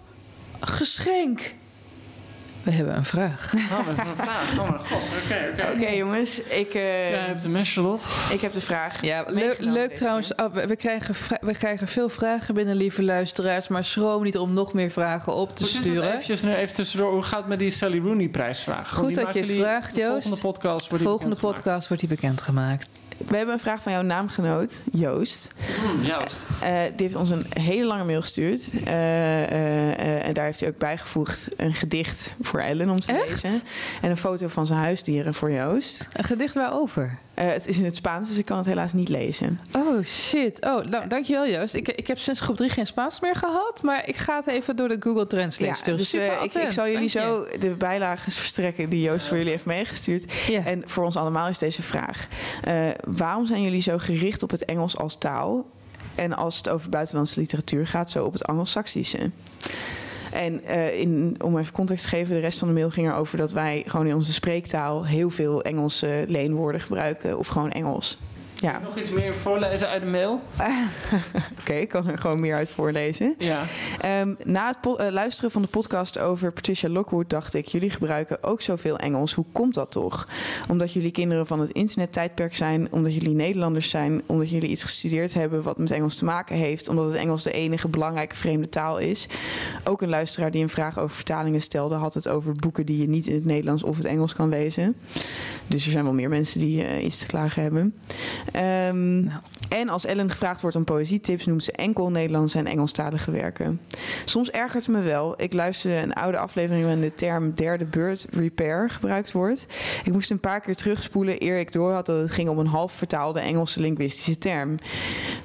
[0.59, 1.53] Geschenk!
[2.63, 3.53] We hebben een vraag.
[3.53, 4.51] Oh, we hebben een vraag.
[4.59, 5.01] Oh mijn god.
[5.25, 5.71] Oké, oké.
[5.75, 8.05] Oké jongens, ik, eh, Jij hebt een mes, Charlotte.
[8.33, 9.25] ik heb de vraag Ja,
[9.59, 10.35] leuk, trouwens.
[10.35, 13.67] Oh, we, we krijgen we krijgen veel vragen binnen, lieve luisteraars.
[13.67, 16.07] Maar schroom niet om nog meer vragen op te sturen.
[16.09, 17.11] Eventjes, nu even tussendoor.
[17.11, 18.89] Hoe gaat het met die Sally Rooney prijsvraag?
[18.89, 20.11] Goed dat je het vraagt, De Joost.
[20.27, 21.63] volgende podcast wordt die Volgende bekendgemaakt.
[21.63, 22.87] podcast wordt die bekendgemaakt.
[23.27, 25.51] We hebben een vraag van jouw naamgenoot, Joost.
[25.81, 26.45] Hmm, juist.
[26.61, 28.69] Eh, die heeft ons een hele lange mail gestuurd.
[28.85, 33.11] Eh, eh, eh, en daar heeft hij ook bijgevoegd een gedicht voor Ellen om te
[33.13, 33.43] Echt?
[33.43, 33.61] lezen.
[34.01, 36.07] En een foto van zijn huisdieren voor Joost.
[36.13, 37.17] Een gedicht waarover?
[37.39, 39.59] Eh, het is in het Spaans, dus ik kan het helaas niet lezen.
[39.71, 40.65] Oh shit.
[40.65, 41.73] Oh, nou, dankjewel Joost.
[41.73, 43.81] Ik, ik heb sinds groep 3 geen Spaans meer gehad.
[43.83, 45.97] Maar ik ga het even door de Google Translate sturen.
[45.97, 49.65] dus eh, ik, ik zal jullie zo de bijlagen verstrekken die Joost voor jullie heeft
[49.65, 50.33] meegestuurd.
[50.47, 50.65] Ja.
[50.65, 52.27] En voor ons allemaal is deze vraag:
[52.63, 55.65] eh, waarom zijn jullie zo gericht op het Engels als taal?
[56.15, 59.31] En als het over buitenlandse literatuur gaat, zo op het Anglo-Saxische?
[60.31, 63.37] En eh, in, om even context te geven, de rest van de mail ging erover
[63.37, 67.37] dat wij gewoon in onze spreektaal heel veel Engelse leenwoorden gebruiken.
[67.37, 68.17] Of gewoon Engels.
[68.61, 70.41] Ja, Nog iets meer voorlezen uit de mail?
[71.59, 73.35] oké, ik kan er gewoon meer uit voorlezen.
[73.37, 73.63] Ja.
[73.99, 78.43] Ehm, na het eh, luisteren van de podcast over Patricia Lockwood dacht ik: jullie gebruiken
[78.43, 79.33] ook zoveel Engels.
[79.33, 80.27] Hoe komt dat toch?
[80.69, 85.33] Omdat jullie kinderen van het internettijdperk zijn, omdat jullie Nederlanders zijn, omdat jullie iets gestudeerd
[85.33, 88.97] hebben wat met Engels te maken heeft, omdat het Engels de enige belangrijke vreemde taal
[88.97, 89.27] is.
[89.83, 93.09] Ook een luisteraar die een vraag over vertalingen stelde, had het over boeken die je
[93.09, 94.95] niet in het Nederlands of het Engels kan lezen.
[95.67, 97.93] Dus er zijn wel meer mensen die eh, iets te klagen hebben.
[98.53, 99.41] Nou.
[99.69, 103.79] En als Ellen gevraagd wordt om poëzietips, noemt ze enkel Nederlandse en Engelstalige werken.
[104.25, 105.33] Soms ergert het me wel.
[105.41, 109.67] Ik luisterde een oude aflevering waarin de term derde beurt repair gebruikt wordt.
[110.03, 112.67] Ik moest een paar keer terugspoelen eer ik door had dat het ging om een
[112.67, 114.75] half vertaalde Engelse linguïstische term.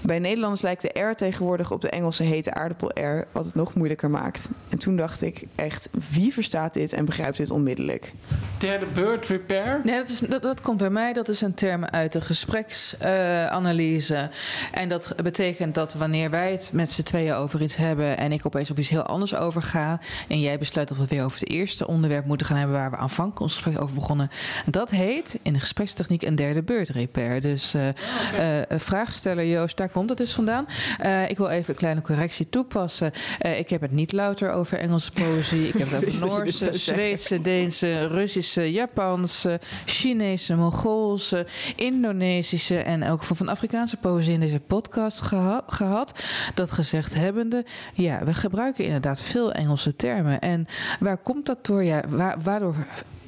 [0.03, 3.75] Bij Nederlanders lijkt de R tegenwoordig op de Engelse hete aardappel R, wat het nog
[3.75, 4.51] moeilijker maakt.
[4.69, 8.13] En toen dacht ik echt, wie verstaat dit en begrijpt dit onmiddellijk?
[8.59, 9.81] Derde bird repair.
[9.85, 11.13] Nee, dat, is, dat, dat komt bij mij.
[11.13, 14.14] Dat is een term uit de gespreksanalyse.
[14.73, 18.19] En dat betekent dat wanneer wij het met z'n tweeën over iets hebben...
[18.19, 20.01] en ik opeens op iets heel anders overga...
[20.29, 22.77] en jij besluit of we het weer over het eerste onderwerp moeten gaan hebben...
[22.77, 24.31] waar we aanvankelijk ons gesprek over begonnen...
[24.67, 27.41] dat heet in de gesprekstechniek een derde bird repair.
[27.41, 30.67] Dus uh, uh, vraagsteller Joost, daar komt het dus vandaan.
[31.03, 33.13] Uh, ik wil even een kleine correctie toepassen.
[33.39, 35.69] ik heb het niet louter over Engelse poëzie.
[35.69, 41.47] Ik heb het over Noorse, Zweedse, Deense, Russische, Japanse, Chinese, Mongoolse,
[41.77, 46.25] Indonesische en elk geval van Afrikaanse poëzie in deze podcast geha gehad.
[46.55, 50.41] Dat gezegd hebbende, ja, we gebruiken inderdaad veel Engelse termen.
[50.41, 50.67] En
[51.01, 51.85] waar komt dat door?
[51.85, 52.75] Ja, wa waardoor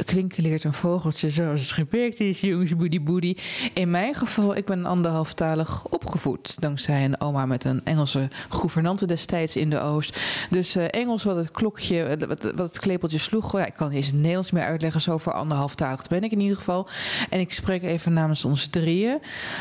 [0.06, 3.38] kwinkeleert een vogeltje zoals het is, jongens, boedie boedie.
[3.74, 6.60] In mijn geval, ik ben anderhalftalig opgevoed.
[6.60, 10.20] Dankzij een oma met een Engelse gouvernante destijds in de Oost.
[10.50, 13.52] Dus uh, Engels wat het klokje, wat, wat het klepeltje sloeg.
[13.52, 15.00] Ja, ik kan eens het Nederlands meer uitleggen.
[15.00, 16.88] Zo voor anderhalftalig ben ik in ieder geval.
[17.30, 19.18] En ik spreek even namens ons drieën.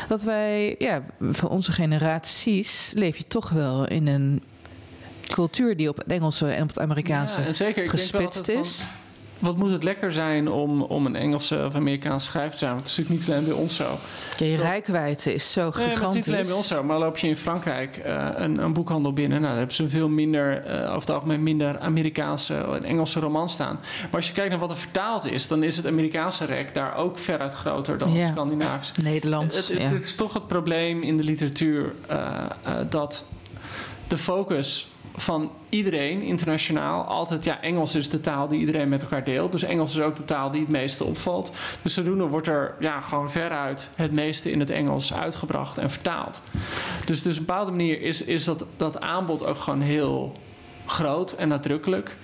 [0.08, 4.42] Dat wij, ja, van onze generaties leef je toch wel in een
[5.26, 8.78] cultuur die op het Engelse en op het Amerikaanse ja, en zeker, gespitst is.
[8.78, 9.05] Van
[9.38, 12.70] wat moet het lekker zijn om, om een Engelse of Amerikaanse schrijver te zijn?
[12.70, 13.98] Want het is natuurlijk niet alleen bij ons zo.
[14.38, 15.98] Ja, je rijkwijde is zo gigantisch.
[15.98, 16.82] Nee, het is niet alleen bij ons zo.
[16.82, 19.40] Maar loop je in Frankrijk uh, een, een, boekhandel binnen...
[19.40, 23.52] Nou, dan hebben ze veel minder, uh, over het algemeen minder Amerikaanse en Engelse romans
[23.52, 23.78] staan.
[24.02, 25.48] Maar als je kijkt naar wat er vertaald is...
[25.48, 28.18] dan is het Amerikaanse rek daar ook veruit groter dan ja.
[28.18, 28.92] het Scandinavisch.
[29.02, 29.88] Nederlands, het, het, ja.
[29.88, 31.94] het, is toch het probleem in de literatuur...
[32.10, 32.44] Uh,
[32.88, 33.24] dat
[34.06, 39.24] de focus van iedereen internationaal altijd, ja, Engels is de taal die iedereen met elkaar
[39.24, 39.52] deelt.
[39.52, 41.52] Dus Engels is ook de taal die het meeste opvalt.
[41.82, 46.42] Dus zodoende wordt er ja, gewoon veruit het meeste in het Engels uitgebracht en vertaald.
[47.04, 50.32] Dus, dus op een bepaalde manier is, is dat, dat aanbod ook gewoon heel
[50.86, 52.16] groot en nadrukkelijk.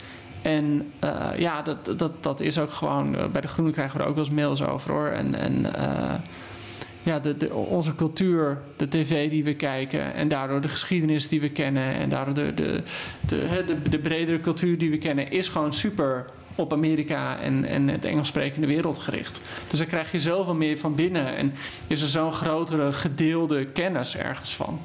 [0.43, 3.15] En uh, ja, dat, dat, dat is ook gewoon.
[3.15, 5.07] Uh, bij de Groene krijgen we er ook wel eens mails over hoor.
[5.07, 6.15] En, en uh,
[7.03, 11.51] ja, de, onze cultuur, de tv die we kijken en daardoor de geschiedenis die we
[11.51, 12.83] kennen en daardoor de, de,
[13.27, 17.89] de, de, de bredere cultuur die we kennen, is gewoon super op Amerika en, en
[17.89, 19.41] het Engels sprekende wereld gericht.
[19.69, 21.53] Dus daar krijg je zoveel meer van binnen en
[21.87, 24.81] is er zo'n grotere gedeelde kennis ergens van.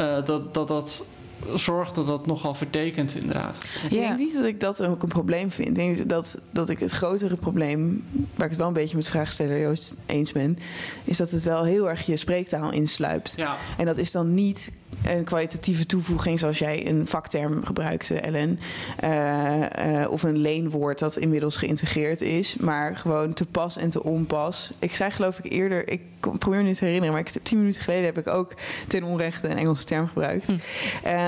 [0.00, 1.06] Uh, dat, dat dat
[1.54, 3.64] zorgt dat dat nogal vertekent, inderdaad.
[3.84, 5.68] Ik denk niet dat ik dat ook een probleem vind.
[5.68, 9.08] Ik denk dat, dat ik het grotere probleem, waar ik het wel een beetje met
[9.08, 10.58] vraagsteller Joost eens ben,
[11.04, 13.34] is dat het wel heel erg je spreektaal insluipt.
[13.36, 13.56] Ja.
[13.76, 14.72] En dat is dan niet
[15.04, 18.60] een kwalitatieve toevoeging zoals jij een vakterm gebruikte, Ellen.
[19.04, 22.56] Uh, uh, of een leenwoord dat inmiddels geïntegreerd is.
[22.56, 24.70] Maar gewoon te pas en te onpas.
[24.78, 26.00] Ik zei geloof ik eerder, ik
[26.38, 27.14] probeer me nu te herinneren...
[27.14, 28.54] maar ik, tien minuten geleden heb ik ook
[28.88, 30.46] ten onrechte een Engelse term gebruikt.
[30.46, 30.58] Hm.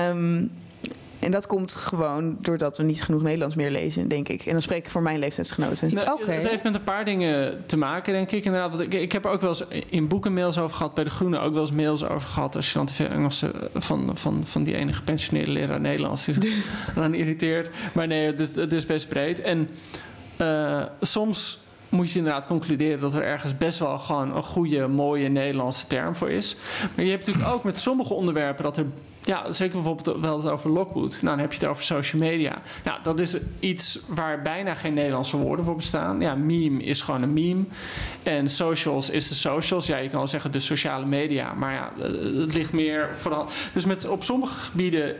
[0.09, 0.51] Um,
[1.19, 4.45] en dat komt gewoon doordat we niet genoeg Nederlands meer lezen, denk ik.
[4.45, 5.93] En dan spreek ik voor mijn leeftijdsgenoten.
[5.93, 6.35] Nou, okay.
[6.35, 8.45] Het heeft met een paar dingen te maken, denk ik.
[8.45, 10.93] Inderdaad, ik, ik heb er ook wel eens in boeken mails over gehad.
[10.93, 12.55] Bij de Groene ook wel eens mails over gehad.
[12.55, 13.43] Als je dan te veel Engels
[13.73, 16.63] van, van, van die ene gepensioneerde leraar Nederlands die
[16.95, 17.69] dan irriteert.
[17.93, 19.41] Maar nee, het is, het is best breed.
[19.41, 19.69] En
[20.41, 25.27] uh, soms moet je inderdaad concluderen dat er ergens best wel gewoon een goede, mooie
[25.27, 26.55] Nederlandse term voor is.
[26.95, 28.85] Maar je hebt natuurlijk ook met sommige onderwerpen dat er
[29.27, 31.11] ja, zeker bijvoorbeeld wel het over Lockwood.
[31.11, 32.61] Nou, dan heb je het over social media.
[32.83, 36.19] Nou, dat is iets waar bijna geen Nederlandse woorden voor bestaan.
[36.19, 37.63] Ja, meme is gewoon een meme.
[38.23, 39.85] En socials is de socials.
[39.85, 41.53] Ja, je kan wel zeggen de sociale media.
[41.53, 41.91] Maar ja,
[42.39, 43.47] het ligt meer vooral.
[43.73, 45.15] Dus met, op sommige gebieden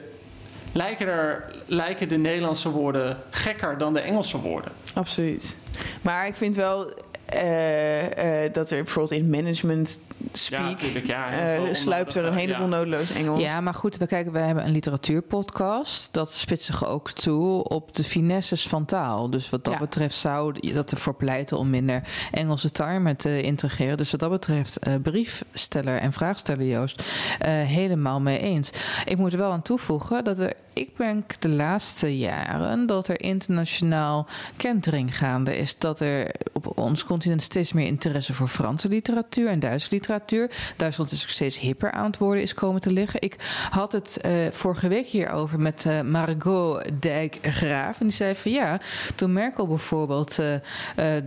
[0.71, 4.71] lijken, er, lijken de Nederlandse woorden gekker dan de Engelse woorden.
[4.93, 5.57] Absoluut.
[6.01, 6.93] Maar ik vind wel
[7.33, 9.99] uh, uh, dat er bijvoorbeeld in management
[10.31, 12.75] speak ja, ja, uh, sluipt er een heleboel ja.
[12.75, 13.41] noodloos Engels.
[13.41, 16.13] Ja, maar goed, we kijken, we hebben een literatuurpodcast.
[16.13, 19.29] Dat spitst zich ook toe op de finesses van taal.
[19.29, 19.79] Dus wat dat ja.
[19.79, 22.01] betreft zou dat ervoor pleiten om minder
[22.31, 23.97] Engelse termen te integreren.
[23.97, 27.05] Dus wat dat betreft, uh, briefsteller en vraagsteller Joost, uh,
[27.47, 28.69] helemaal mee eens.
[29.05, 33.21] Ik moet er wel aan toevoegen dat er, ik denk de laatste jaren dat er
[33.21, 35.77] internationaal kentering gaande is.
[35.77, 40.51] Dat er op ons continent steeds meer interesse voor Franse literatuur en Duitse literatuur.
[40.77, 43.21] Duitsland is ook steeds hipper aan het worden is komen te liggen.
[43.21, 43.35] Ik
[43.69, 47.99] had het uh, vorige week hierover met uh, Margot Dijkgraaf.
[47.99, 48.79] En die zei van ja,
[49.15, 50.55] toen Merkel bijvoorbeeld uh,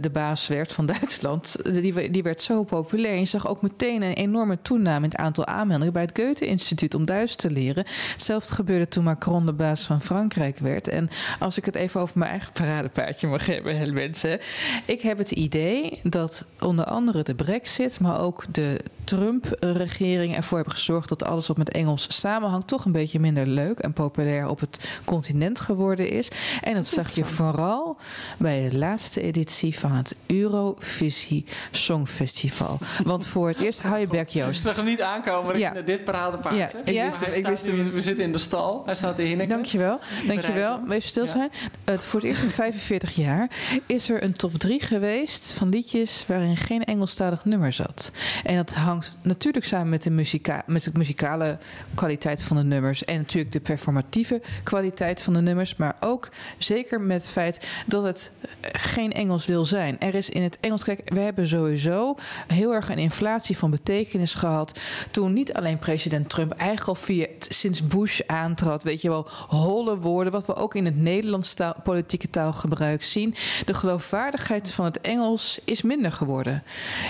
[0.01, 3.13] de baas werd van Duitsland, die, die werd zo populair.
[3.13, 6.95] En je zag ook meteen een enorme toename in het aantal aanmeldingen bij het Goethe-instituut
[6.95, 7.85] om Duits te leren.
[8.11, 10.89] Hetzelfde gebeurde toen Macron de baas van Frankrijk werd.
[10.89, 14.41] En als ik het even over mijn eigen paradepaardje mag hebben, mensen.
[14.85, 18.81] Ik heb het idee dat onder andere de brexit, maar ook de
[19.11, 23.79] Trump-regering ervoor hebben gezorgd dat alles wat met Engels samenhangt toch een beetje minder leuk
[23.79, 26.29] en populair op het continent geworden is.
[26.63, 27.97] En dat zag je vooral
[28.39, 32.79] bij de laatste editie van het Eurovisie Songfestival.
[33.05, 34.63] Want voor het eerst hou je bek, Ik Joost.
[34.63, 35.73] zag hem niet aankomen Ja.
[35.73, 36.59] naar dit paradepaardje.
[36.61, 37.91] Ja, ik Hij wist ik wist nu-.
[37.91, 38.83] We zitten in de stal.
[38.87, 39.49] Hij staat in.
[39.49, 39.99] Dankjewel.
[40.27, 40.81] Dankjewel.
[40.89, 41.31] Even stil Ja.
[41.31, 41.51] zijn.
[41.99, 43.51] Voor het eerst in 45 jaar
[43.87, 48.11] is er een top 3 geweest van liedjes waarin geen Engelstalig nummer zat.
[48.45, 51.59] En dat hangt natuurlijk samen met de, muzika muzikale
[51.95, 56.29] kwaliteit van de nummers en natuurlijk de performatieve kwaliteit van de nummers, maar ook
[56.59, 60.01] zeker met het feit dat het eh, geen Engels wil zijn.
[60.01, 62.15] Er is in het Engels, kijk, we hebben sowieso
[62.47, 64.81] heel erg een inflatie van betekenis gehad
[65.11, 69.99] toen niet alleen president Trump eigenlijk al via sinds Bush aantrad, weet je wel, holle
[69.99, 73.35] woorden, wat we ook in het Nederlands taal, politieke taalgebruik zien.
[73.65, 76.63] De geloofwaardigheid van het Engels is minder geworden.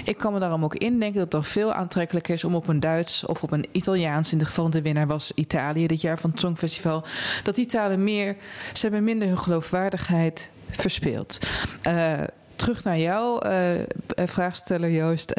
[0.05, 2.81] Ik kan me daarom ook indenken dat het dan veel aantrekkelijker is om op een
[2.81, 6.31] Duits of op een Italiaans, in dit geval de winnaar was Italië dit jaar van
[6.31, 7.05] het Songfestival,
[7.43, 8.37] dat die talen meer,
[8.73, 11.39] ze hebben minder hun geloofwaardigheid verspeeld.
[11.83, 12.21] Eh,
[12.57, 15.33] terug naar jou, eh, eh, vraagsteller Joost.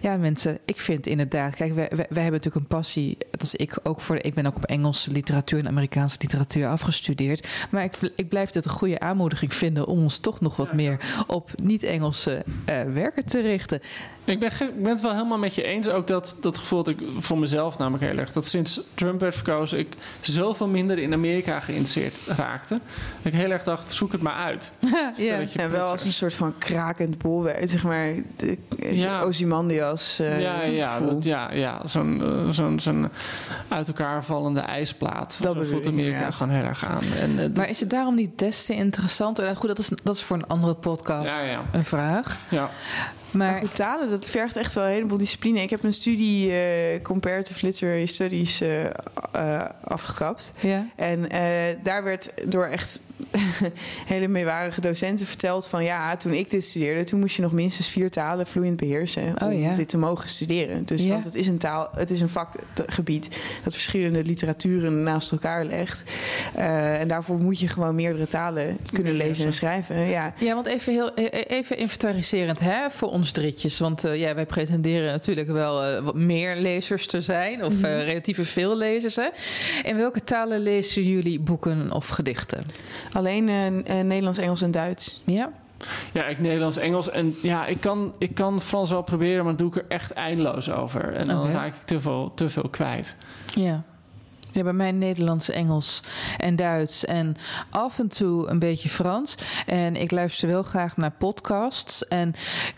[0.00, 3.18] Ja, mensen, ik vind inderdaad, kijk, wij, wij, wij hebben natuurlijk een passie.
[3.30, 4.14] Dat is ik ook voor.
[4.14, 7.48] De, ik ben ook op Engelse literatuur en Amerikaanse literatuur afgestudeerd.
[7.70, 11.24] Maar ik, ik blijf dit een goede aanmoediging vinden om ons toch nog wat meer
[11.26, 12.44] op niet-Engelse
[12.92, 13.80] werken te richten.
[14.28, 15.88] Ik ben, ik ben het wel helemaal met je eens.
[15.88, 18.32] Ook dat, dat gevoel dat ik voor mezelf namelijk heel erg...
[18.32, 19.78] dat sinds Trump werd verkozen...
[19.78, 22.80] ik zoveel minder in Amerika geïnteresseerd raakte.
[23.22, 24.72] Dat ik heel erg dacht, zoek het maar uit.
[25.16, 28.14] Ja, wel als een soort van krakend bolwerk, zeg maar.
[28.36, 29.20] De, de Ja.
[29.20, 31.80] Ozymandias eh, ja, ja, dat, ja, ja.
[31.84, 33.10] Zo'n eh, zo'n zo'n
[33.68, 35.38] uit elkaar vallende ijsplaat.
[35.40, 37.02] Dat Zo voelt ik Amerika gewoon heel erg aan.
[37.20, 39.38] En, eh, Maar is het daarom niet des te interessant?
[39.38, 41.64] En goed, dat is, dat is voor een andere podcast Ja, ja.
[41.72, 42.38] een vraag.
[42.48, 42.70] ja.
[43.30, 45.62] Maar goed, talen, dat vergt echt wel een heleboel discipline.
[45.62, 50.52] Ik heb een studie eh, Comparative Literary Studies eh, eh, afgekapt.
[50.60, 50.86] ja.
[50.96, 51.28] En
[51.82, 53.00] daar werd door echt
[54.14, 55.84] hele meewarige docenten verteld van...
[55.84, 59.22] ja, toen ik dit studeerde, toen moest je nog minstens vier talen vloeiend beheersen...
[59.42, 59.74] om Oh, ja.
[59.74, 60.84] dit te mogen studeren.
[60.86, 61.08] Dus Ja.
[61.10, 63.28] want het is een taal, het is een vakgebied
[63.64, 66.02] dat verschillende literaturen naast elkaar legt.
[66.54, 69.96] Eh, en daarvoor moet je gewoon meerdere talen kunnen lezen en schrijven.
[69.96, 73.78] Ja, Ja, want even, heel, e- e- even inventariserend hè, voor ons dritjes.
[73.78, 77.64] Want eh, ja, wij pretenderen natuurlijk wel eh, wat meer lezers te zijn.
[77.64, 79.16] Of eh, relatieve veel lezers.
[79.16, 79.28] Hè.
[79.84, 82.64] In welke talen lezen jullie boeken of gedichten?
[83.12, 85.22] alleen eh, eh, Nederlands, Engels en Duits.
[85.24, 85.50] Ja?
[86.12, 87.10] Ja, ik Nederlands, Engels.
[87.10, 90.12] En ja, ik kan, ik kan Frans wel proberen, maar dan doe ik er echt
[90.12, 91.14] eindeloos over.
[91.14, 93.16] En dan raak ik te veel, te veel kwijt.
[93.54, 93.82] Ja.
[94.52, 96.00] Ja, bij mij Nederlands, Engels
[96.38, 97.36] en Duits en
[97.70, 99.34] af en toe een beetje Frans.
[99.66, 102.08] En ik luister wel graag naar podcasts.
[102.08, 102.28] En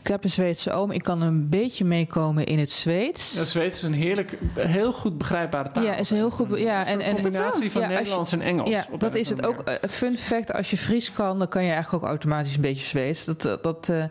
[0.01, 0.91] ik heb een Zweedse oom.
[0.91, 3.33] Ik kan een beetje meekomen in het Zweeds.
[3.35, 5.85] Ja, Zweeds is een heerlijk, heel goed begrijpbare taal.
[5.85, 6.59] Ja, is heel goed.
[6.59, 8.71] Ja, en, Een en combinatie van Ja, als je- Nederlands en Engels.
[8.71, 9.61] Ja, dat is het ook.
[9.61, 12.87] eh, fun fact, als je Fries kan, dan kan je eigenlijk ook automatisch een beetje
[12.87, 13.25] Zweeds.
[13.25, 14.05] Dat, eh, dat, eh,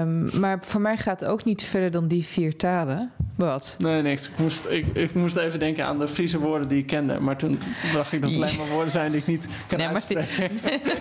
[0.00, 3.10] ehm, maar voor mij gaat het ook niet verder dan die vier talen.
[3.46, 3.74] Wat?
[3.78, 4.28] Nee, niks.
[4.28, 7.20] Ik moest, ik, ik moest even denken aan de Friese woorden die ik kende.
[7.20, 7.60] Maar toen
[7.92, 10.02] dacht ik dat het alleen maar woorden zijn die ik niet kan Nee, maar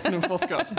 [0.03, 0.73] in een podcast.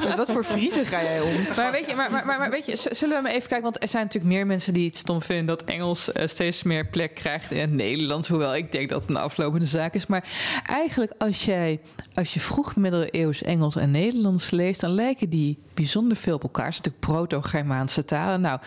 [0.00, 1.32] Dus wat voor Friese ga jij om?
[1.56, 3.62] Maar weet je, maar, maar, maar, maar weet je, zullen we maar even kijken?
[3.62, 6.86] Want er zijn natuurlijk meer mensen die het stom vinden dat Engels eh, steeds meer
[6.86, 8.28] plek krijgt in het Nederlands.
[8.28, 10.06] Hoewel ik denk dat het een aflopende zaak is.
[10.06, 10.24] Maar
[10.66, 11.80] eigenlijk, als, jij,
[12.14, 16.64] als je vroeg middeleeuws Engels en Nederlands leest, dan lijken die bijzonder veel op elkaar.
[16.64, 18.40] Het zijn natuurlijk proto-Germaanse talen.
[18.40, 18.58] Nou,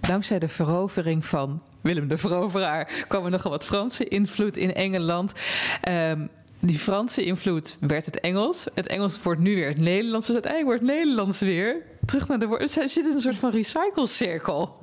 [0.00, 5.32] dankzij de verovering van Willem de Veroveraar kwam er nogal wat Franse invloed in Engeland.
[5.80, 6.26] Ehm,
[6.60, 8.66] die Franse invloed werd het Engels.
[8.74, 10.26] Het Engels wordt nu weer het Nederlands.
[10.26, 12.68] Dus uiteindelijk wordt het Nederlands weer terug naar de woorden.
[12.82, 14.80] Er zit in een soort van recyclecirkel.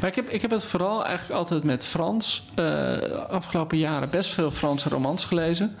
[0.00, 2.50] Maar ik heb, ik heb het vooral eigenlijk altijd met Frans.
[2.54, 5.76] eh afgelopen jaren best veel Franse romans gelezen.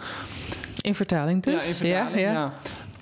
[0.80, 1.52] In vertaling dus.
[1.52, 2.32] Ja, in vertaling, ja, ja.
[2.32, 2.52] ja.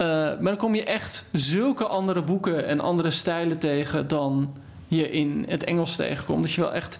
[0.01, 4.57] Eh, maar dan kom je echt zulke andere boeken en andere stijlen tegen dan
[4.97, 6.43] je in het Engels tegenkomt.
[6.43, 6.99] Dat je wel echt...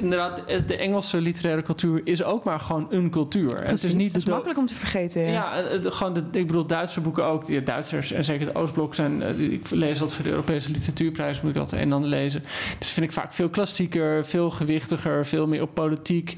[0.00, 3.62] Inderdaad, de Engelse literaire cultuur is ook maar gewoon een cultuur.
[3.62, 5.22] Het is niet Het is de- makkelijk om te vergeten.
[5.22, 5.58] Ja.
[5.58, 7.46] Ja, de- gewoon de, ik bedoel, Duitse boeken ook.
[7.46, 9.22] Die Duitsers en zeker het Oostblok zijn.
[9.22, 12.42] eh, Ik lees altijd voor de Europese literatuurprijs, moet ik een en ander lezen.
[12.78, 16.36] Dus vind ik vaak veel klassieker, veel gewichtiger, veel meer op politiek.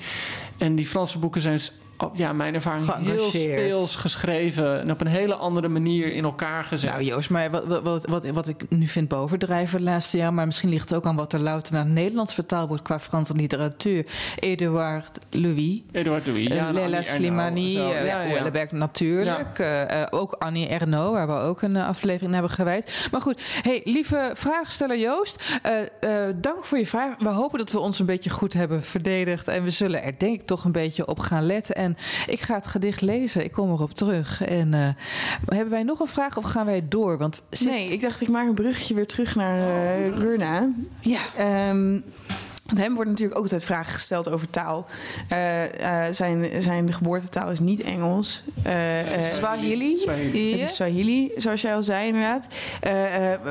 [0.58, 1.81] En die Franse boeken zijn s- op,
[2.14, 6.90] ja, mijn ervaring heel speels geschreven en op een hele andere manier in elkaar gezet.
[6.90, 10.34] Nou Joost, maar wat, wat, wat, wat, ik nu vind bovendrijven het laatste jaar...
[10.34, 12.82] maar misschien ligt het ook aan wat er louter naar het Nederlands vertaald wordt...
[12.82, 14.06] qua Franse literatuur.
[14.38, 19.58] Eduard Louis, Eduard Louis, eh, ja, en Lela Slimani, eh, ja, natuurlijk.
[19.58, 23.08] eh, eh, ook Annie Ernaux, waar we ook een eh, aflevering aan hebben gewijd.
[23.10, 27.14] Maar goed, hey, lieve vraagsteller Joost, eh, eh, dank voor je vraag.
[27.18, 29.48] We hopen dat we ons een beetje goed hebben verdedigd.
[29.48, 31.74] En we zullen er denk ik toch een beetje op gaan letten.
[31.82, 34.44] En ik ga het gedicht lezen, ik kom erop terug.
[34.44, 34.88] En eh,
[35.46, 37.18] hebben wij nog een vraag of gaan wij door?
[37.18, 40.68] Want zit- Nee, ik dacht ik maak een bruggetje weer terug naar eh Gurna.
[41.00, 41.20] Ja.
[41.36, 41.98] Ehm,
[42.72, 44.86] want hem wordt natuurlijk ook altijd vragen gesteld over taal.
[45.28, 48.42] Eh, eh, zijn, zijn geboortetaal is niet Engels.
[48.62, 49.96] Eh, eh, Swahili?
[49.96, 50.52] Swahili.
[50.52, 52.48] Het is Swahili, zoals jij al zei inderdaad.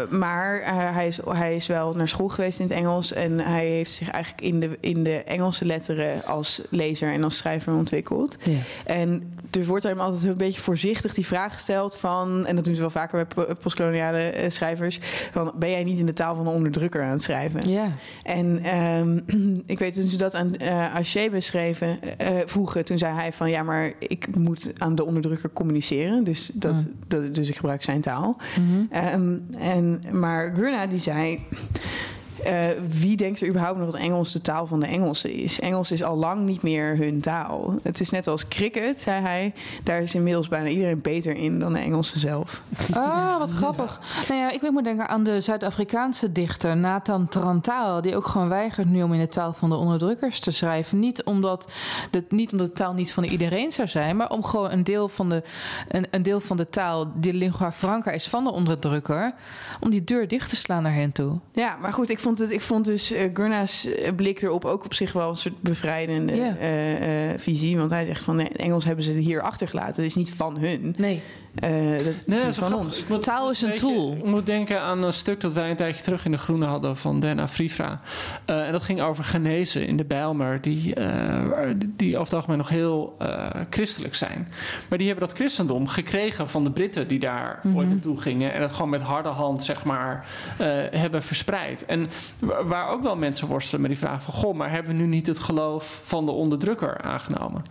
[0.10, 0.62] Maar
[0.94, 3.14] hij, is, hij is wel naar school geweest in het Engels.
[3.14, 7.38] En hij heeft zich eigenlijk in de, in de Engelse letteren als lezer en als
[7.38, 8.38] schrijver ontwikkeld.
[8.44, 8.58] Ja.
[8.86, 12.46] En er wordt hem altijd een beetje voorzichtig die vraag gesteld van...
[12.46, 15.00] en dat doen ze wel vaker bij po- postkoloniale schrijvers...
[15.32, 17.70] van ben jij niet in de taal van de onderdrukker aan het schrijven?
[17.70, 17.92] Ja.
[18.24, 18.62] En
[19.28, 23.50] ehm, ik weet toen ze dat aan Haché beschreven, eh, vroegen, toen zei hij van
[23.50, 26.76] ja, maar ik moet aan de onderdrukker communiceren, dus, dat,
[27.08, 28.38] dat, dus ik gebruik zijn taal.
[28.90, 31.40] Ehm, en, maar Gurna die zei.
[32.44, 35.60] Eh, wie denkt er überhaupt nog dat Engels de taal van de Engelsen is?
[35.60, 37.76] Engels is al lang niet meer hun taal.
[37.84, 39.54] Het is net als cricket, zei hij.
[39.84, 42.62] Daar is inmiddels bijna iedereen beter in dan de Engelsen zelf.
[42.94, 44.00] Ah, wat grappig.
[44.28, 48.02] Nou ja, ik moet denken aan de Zuid-Afrikaanse dichter Nathan Trantaal...
[48.02, 51.00] die ook gewoon weigert nu om in de taal van de onderdrukkers te schrijven.
[51.00, 51.72] Niet omdat
[52.12, 54.16] de, niet omdat de taal niet van iedereen zou zijn...
[54.16, 55.44] maar om gewoon een deel van de,
[55.88, 57.12] een, een deel van de taal...
[57.16, 59.34] die lingua franca is van de onderdrukker...
[59.80, 61.40] om die deur dicht te slaan naar hen toe.
[61.52, 64.86] Ja, maar goed, ik vond, het, ik vond dus uh, Gurna's eh, blik erop ook
[64.86, 67.78] op zich wel een soort bevrijdende eh, visie.
[67.78, 69.96] Want hij zegt van nee, Engels hebben ze hier achtergelaten.
[69.96, 70.96] Het is niet van hun.
[70.98, 71.22] Nee.
[71.56, 73.06] Eh, dat is Nee, niet dat is van ons.
[73.08, 74.12] Moet- Taal is een tool.
[74.18, 76.98] Ik moet denken aan een stuk dat wij een tijdje terug in de Groene hadden
[76.98, 78.00] van Denna Frifra.
[78.46, 82.58] Eh, en dat ging over genezen in de Bijlmer, die, eh, die over het algemeen
[82.58, 83.18] nog heel
[83.70, 84.48] christelijk zijn.
[84.90, 87.78] Maar die hebben dat christendom gekregen van de Britten die daar Mhm.
[87.78, 88.54] ooit naartoe gingen.
[88.54, 90.26] En dat gewoon met harde hand, zeg maar,
[90.92, 91.86] hebben verspreid.
[91.86, 92.08] En
[92.40, 94.34] wa- waar ook wel mensen worstelen met die vraag van...
[94.34, 97.62] goh, maar hebben we nu niet het geloof van de onderdrukker aangenomen?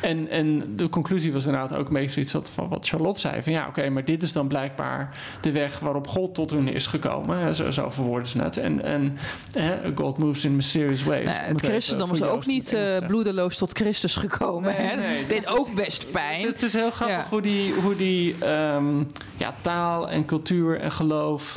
[0.00, 3.42] En, en de conclusie was inderdaad ook beetje zoiets wat- van wat Charlotte zei.
[3.42, 6.86] Van ja, oké, maar dit is dan blijkbaar de weg waarop God tot hun is
[6.86, 7.54] gekomen.
[7.54, 8.56] Zo, zo verwoorden ze het.
[8.56, 9.18] En, en
[9.52, 11.24] hè, God moves in mysterious ways.
[11.24, 14.74] Nou, het christendom is ook niet eh, bloedeloos tot Christus gekomen.
[14.76, 14.96] Nee, hè?
[14.96, 16.46] nee, Deed ook best pijn.
[16.46, 17.26] Het is heel grappig Ja.
[17.30, 18.98] hoe die, hoe die ehm,
[19.36, 21.56] ja, taal en cultuur en geloof.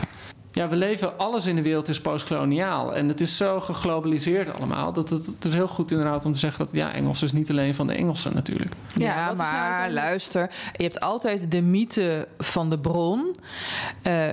[0.51, 2.95] Ja, we leven, alles in de wereld is postkoloniaal.
[2.95, 4.93] En het is zo geglobaliseerd allemaal.
[4.93, 7.49] Dat het, het is heel goed inderdaad om te zeggen dat ja, Engels is niet
[7.49, 8.71] alleen van de Engelsen natuurlijk.
[8.95, 13.35] Ja, nou maar luister, je hebt altijd de mythe van de bron.
[14.01, 14.27] Eh,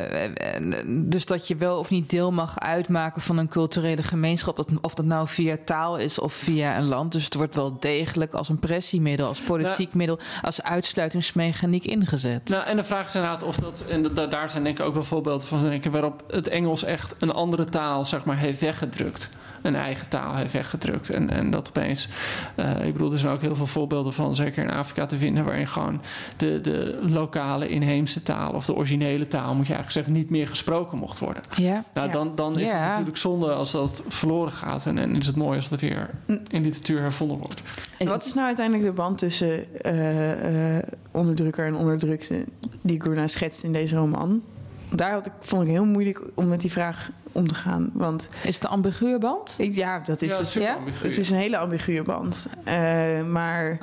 [0.86, 4.56] dus dat je wel of niet deel mag uitmaken van een culturele gemeenschap.
[4.56, 7.12] dat- Of dat nou via taal is of via een land.
[7.12, 12.48] Dus het wordt wel degelijk als een pressiemiddel, als politiek middel, als uitsluitingsmechaniek ingezet.
[12.48, 14.94] Nou, en de vraag is inderdaad of dat, en da- daar zijn denk ik ook
[14.94, 18.60] wel voorbeelden van, denk ik, waarop het Engels echt een andere taal, zeg maar, heeft
[18.60, 19.30] weggedrukt.
[19.62, 21.10] Een eigen taal heeft weggedrukt.
[21.10, 22.08] En, en dat opeens,
[22.54, 25.44] eh, ik bedoel, er zijn ook heel veel voorbeelden van, zeker in Afrika te vinden,
[25.44, 26.00] waarin gewoon
[26.36, 30.48] de, de lokale inheemse taal, of de originele taal, moet je eigenlijk zeggen, niet meer
[30.48, 31.42] gesproken mocht worden.
[31.56, 31.84] ja.
[31.94, 32.12] Nou, Ja.
[32.12, 32.78] dan, dan is Ja.
[32.78, 34.86] het natuurlijk zonde als dat verloren gaat.
[34.86, 36.10] En, en is het mooi als het weer
[36.48, 37.60] in literatuur hervonden wordt.
[37.98, 40.78] En wat is nou uiteindelijk de band tussen eh,
[41.10, 42.44] onderdrukker en onderdrukte
[42.80, 44.42] die Gurna schetst in deze roman?
[44.90, 47.90] Daar had ik, vond ik heel moeilijk om met die vraag om te gaan.
[47.92, 49.54] Want Is het een ambiguë band?
[49.58, 50.52] ik, ja, dat is ja, het.
[50.52, 50.78] ja?
[50.92, 52.46] Het is een hele ambiguë band.
[52.64, 53.78] Eh, maar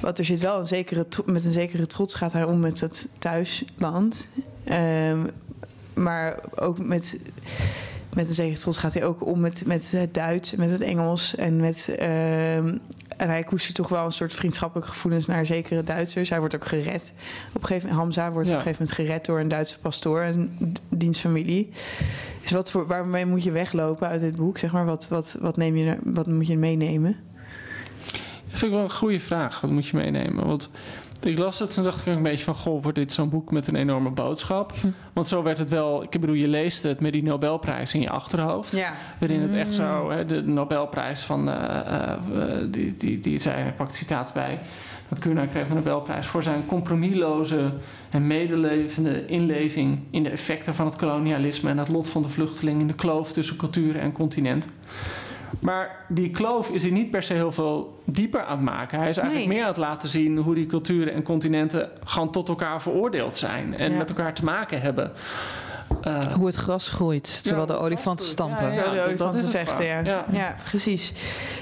[0.00, 3.08] wat er zit wel een zekere, met een zekere trots gaat hij om met het
[3.18, 4.28] thuisland.
[4.64, 5.18] Ehm,
[5.94, 7.18] maar ook met,
[8.14, 11.34] met een zekere trots gaat hij ook om met, met het Duits, met het Engels
[11.34, 11.88] en met.
[11.98, 12.76] ehm,
[13.20, 16.28] en hij koestert toch wel een soort vriendschappelijke gevoelens naar zekere Duitsers.
[16.30, 17.12] Hij wordt ook gered.
[17.52, 18.52] Op een gegeven moment, Hamza wordt Ja.
[18.54, 21.68] op een gegeven moment gered door een Duitse pastoor en d- diensfamilie.
[22.42, 24.58] Dus wat voor, waarmee moet je weglopen uit dit boek?
[24.58, 27.16] Zeg maar, wat, wat, wat, neem je, wat moet je meenemen?
[28.50, 29.60] Dat vind ik wel een goede vraag.
[29.60, 30.46] Wat moet je meenemen?
[30.46, 30.70] Want
[31.22, 32.54] ik las het en dacht ik ook een beetje van...
[32.54, 34.72] goh, wordt dit zo'n boek met een enorme boodschap?
[35.12, 36.02] Want zo werd het wel...
[36.02, 38.72] Ik bedoel, je leest het met die Nobelprijs in je achterhoofd.
[38.72, 38.92] Ja.
[39.18, 40.10] Waarin het echt zo...
[40.10, 41.50] Hè, de Nobelprijs van...
[41.50, 42.18] eh, eh,
[42.70, 44.60] die, die, die zei, hij pakt citaat bij...
[45.08, 47.72] Dat Kuna kreeg de Nobelprijs voor zijn compromisloze
[48.10, 52.80] en medelevende inleving in de effecten van het kolonialisme en het lot van de vluchteling
[52.80, 54.68] in de kloof tussen culturen en continent.
[55.60, 58.98] Maar die kloof is hij niet per se heel veel dieper aan het maken.
[58.98, 59.56] Hij is eigenlijk Nee.
[59.56, 63.74] meer aan het laten zien hoe die culturen en continenten gewoon tot elkaar veroordeeld zijn.
[63.74, 63.98] En Ja.
[63.98, 65.12] met elkaar te maken hebben.
[66.02, 68.64] Eh, Hoe het gras groeit, terwijl Ja, de olifanten ja, stampen.
[68.64, 68.70] ja.
[68.70, 70.00] Terwijl de dat- olifanten dat vechten, ja.
[70.04, 70.24] ja.
[70.32, 70.54] Ja.
[70.68, 71.12] precies.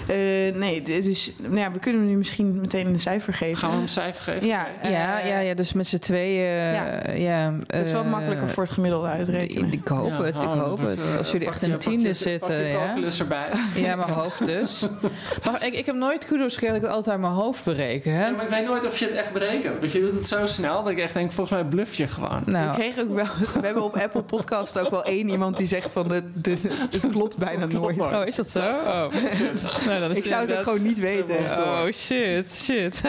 [0.09, 0.16] Eh,
[0.55, 3.57] nee, dus nou ja, we kunnen hem nu misschien meteen een cijfer geven.
[3.57, 4.47] gaan we hem een cijfer geven?
[4.47, 6.45] Ja, Ja, eh, ja, ja, dus met z'n tweeën.
[6.55, 6.72] ja.
[6.72, 9.72] Ja, ja, Het is eh, makkelijker voor het gemiddelde uitrekenen.
[9.72, 11.11] Ik hoop Ja, het, ik hoop dat, het.
[11.12, 12.66] eh, Als jullie echt in tiende zitten.
[12.66, 12.95] Ja.
[13.18, 13.49] erbij.
[13.87, 14.89] ja, mijn hoofd dus.
[15.45, 18.12] Maar ik, ik heb nooit kudos gekregen dat ik het altijd uit mijn hoofd bereken.
[18.12, 18.26] Hè?
[18.26, 19.81] Ja, maar ik weet nooit of je het echt berekent.
[19.81, 22.43] Want je doet het zo snel dat ik echt denk, volgens mij bluff je gewoon.
[22.47, 23.24] Nou, kregen ook wel,
[23.61, 26.57] we hebben op Apple Podcast ook wel één iemand die zegt van de, de,
[26.91, 27.99] het klopt bijna nooit.
[27.99, 28.59] oh, is dat zo?
[28.59, 29.07] Oh.
[29.87, 31.39] nou, dan is Ik zou het ook gewoon niet weten.
[31.39, 33.03] Oh, shit, shit.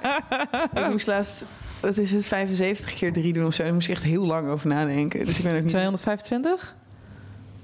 [0.74, 1.44] Ik moest laatst,
[1.80, 3.62] wat is het, 75 keer 3 doen of zo.
[3.62, 5.26] Daar moest ik echt heel lang over nadenken.
[5.26, 5.68] Dus ik ben ook niet...
[5.68, 6.74] 225?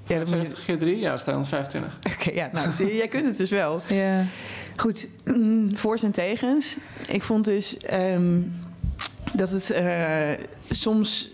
[0.07, 0.45] Ja, dat moet je...
[0.45, 1.99] 70 keer 3, ja, dat is 250.
[2.13, 3.81] Oké, ja, nou, zie je, jij kunt het dus wel.
[3.87, 4.25] Ja.
[4.75, 6.77] Goed, mm, voor's en tegens.
[7.07, 8.41] Ik vond dus ehm,
[9.33, 10.29] dat het eh,
[10.69, 11.29] soms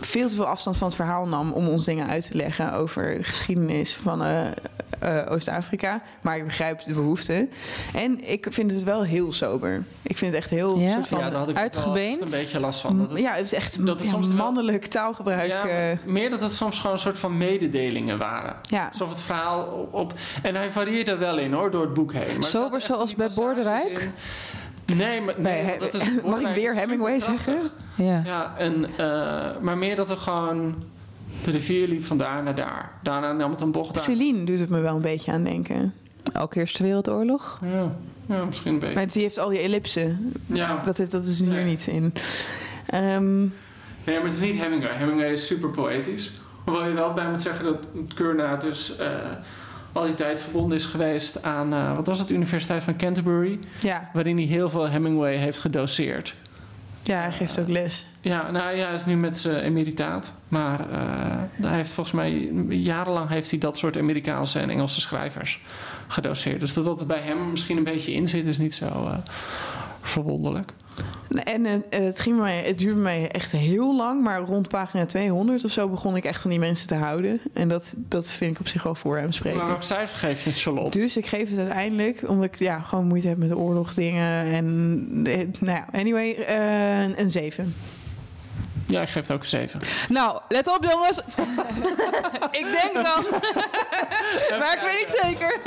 [0.00, 3.16] veel te veel afstand van het verhaal nam om ons dingen uit te leggen over
[3.18, 4.46] de geschiedenis van eh,
[4.98, 6.02] eh, Oost-Afrika.
[6.20, 7.48] Maar ik begrijp de behoefte.
[7.94, 9.82] En ik vind het wel heel sober.
[10.02, 10.88] Ik vind het echt heel Ja?
[10.92, 11.18] soort van.
[11.18, 12.20] ja, daar had ik uitgebeend?
[12.20, 12.98] een beetje last van.
[12.98, 15.50] Dat het, ja, het is echt dat het ja, soms wel- mannelijk taalgebruik.
[15.50, 18.56] ja, eh, meer dat het soms gewoon een soort van mededelingen waren.
[18.62, 18.88] ja.
[18.92, 22.12] Alsof het verhaal op, op- En hij varieert er wel in hoor, door het boek
[22.12, 22.26] heen.
[22.26, 23.98] Maar er Sober zoals bij Bordewijk?
[24.00, 24.12] in-
[24.96, 27.58] Nee, maar, nee, dat is, mag ik weer Hemingway zeggen?
[27.96, 28.22] Ja.
[28.24, 30.74] Ja, en, eh, maar meer dat er gewoon...
[31.44, 32.90] De rivier liep van daar naar daar.
[33.02, 34.02] Daarna nam het een bocht daar.
[34.02, 35.94] Celine doet het me wel een beetje aan denken.
[36.38, 37.60] Ook Eerste Wereldoorlog?
[37.72, 37.92] Ja,
[38.26, 38.94] ja, misschien een beetje.
[38.94, 40.32] Maar die heeft al die ellipsen.
[40.46, 41.64] Ja, Dat, heeft, dat is hier Nee.
[41.64, 42.12] niet in.
[42.86, 43.38] Ehm,
[44.04, 44.96] Nee, maar het is niet Hemingway.
[44.96, 46.32] Hemingway is super poëtisch.
[46.64, 49.06] Hoewel je wel bij moet zeggen dat Kurna dus eh,
[49.92, 53.58] al die tijd verbonden is geweest aan, eh, wat was het, de Universiteit van Canterbury.
[53.80, 54.10] ja.
[54.12, 56.34] Waarin hij heel veel Hemingway heeft gedoseerd.
[57.02, 58.06] ja, hij geeft ook les.
[58.20, 60.32] Ja, nou ja, hij is nu met zijn emeritaat.
[60.48, 62.30] Maar eh, hij heeft volgens mij
[62.68, 65.60] jarenlang heeft hij dat soort Amerikaanse en Engelse schrijvers
[66.06, 66.60] gedoseerd.
[66.60, 69.14] Dus dat dat bij hem misschien een beetje in zit, is niet zo eh,
[70.00, 70.72] verwonderlijk.
[71.44, 75.64] En het, ging bij mij, het duurde mij echt heel lang, maar rond pagina 200
[75.64, 77.40] of zo begon ik echt van die mensen te houden.
[77.54, 79.58] En dat, dat vind ik op zich wel voor hem spreken.
[79.58, 80.98] Maar welk cijfer geef je het, Charlotte?
[80.98, 84.44] Dus ik geef het uiteindelijk, omdat ik ja, gewoon moeite heb met de oorlogsdingen.
[84.44, 87.74] En eh, nou ja, anyway, eh, een- een 7.
[88.86, 89.80] Ja, ik geef het ook een 7.
[90.08, 91.18] Nou, let op jongens.
[92.60, 93.24] ik denk dan.
[94.60, 95.60] maar ik weet niet zeker.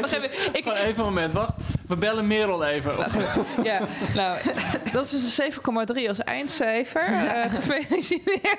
[0.00, 0.30] Wacht even.
[0.52, 1.52] Ik, even een moment, wacht.
[1.90, 2.92] We bellen Merel even.
[3.62, 3.80] ja,
[4.14, 4.38] nou,
[4.92, 5.52] dat is dus een
[6.02, 7.02] 7,3 als eindcijfer.
[7.30, 8.58] Eh, gefeliciteerd.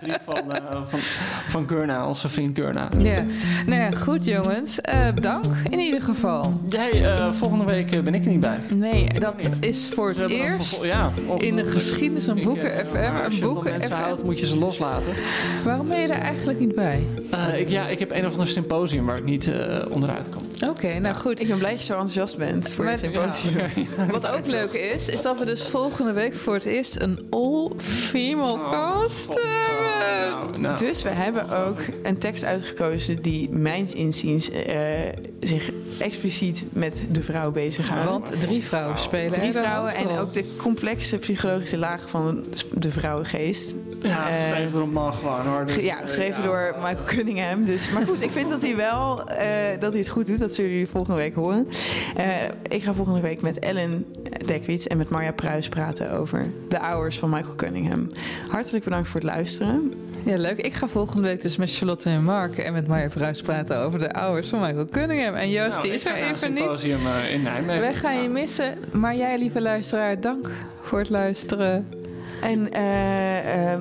[0.00, 0.98] Drie van, eh, van,
[1.48, 2.88] van Gurna, onze vriend Gurna.
[2.98, 3.24] Ja,
[3.66, 4.80] nou ja, goed jongens.
[4.80, 6.60] Eh, dank in ieder geval.
[6.68, 8.58] Hey, volgende week ben ik er niet bij.
[8.68, 12.96] Nee, dat is voor het eerst ja, op- in de geschiedenis een Ik, boeken FM.
[12.96, 13.92] Een je van boeken FM.
[13.92, 15.12] houdt, moet je ze loslaten.
[15.64, 17.06] Waarom ben je daar eigenlijk niet bij?
[17.56, 19.50] Ik, ja, ik heb een of ander symposium waar ik niet
[19.90, 20.33] onderuit kom.
[20.68, 21.40] Oké, nou goed.
[21.40, 23.68] Ik ben blij dat je zo enthousiast bent voor het symposium.
[24.10, 28.58] Wat ook leuk is, is dat we dus volgende week voor het eerst een all-female
[28.70, 30.30] cast hebben.
[30.30, 30.78] Nou, nou.
[30.78, 34.78] Dus we hebben ook een tekst uitgekozen die mijns inziens eh,
[35.40, 38.28] zich expliciet met de vrouw bezighoudt.
[38.28, 39.32] Want drie vrouwen spelen.
[39.32, 43.74] Drie vrouwen en ook de complexe psychologische laag van de vrouwengeest.
[44.02, 45.66] ja, eh, geschreven door een man gewoon hoor.
[45.66, 46.48] Dus, ja, eh, geschreven ja.
[46.48, 47.64] door Michael Cunningham.
[47.64, 50.38] Dus, maar goed, ik vind dat hij wel eh, dat hij het goed doet.
[50.38, 51.68] Dat zullen jullie volgende week horen.
[52.16, 52.24] Eh,
[52.68, 54.06] ik ga volgende week met Ellen
[54.46, 58.10] Dekwits en met Marja Pruis praten over de hours van Michael Cunningham.
[58.48, 59.92] Hartelijk bedankt voor het luisteren.
[60.24, 60.58] Ja, leuk.
[60.58, 63.98] Ik ga volgende week dus met Charlotte en Mark en met Maya Pruis praten over
[63.98, 65.34] de ouders van Michael Cunningham.
[65.34, 66.62] En Joost, Nou, die is er even niet.
[66.62, 67.80] symposium eh, in Nijmegen.
[67.80, 68.74] Wij gaan je missen.
[68.92, 70.50] Maar jij, lieve luisteraar, dank
[70.80, 71.88] voor het luisteren.
[72.42, 73.80] En eh, ehm,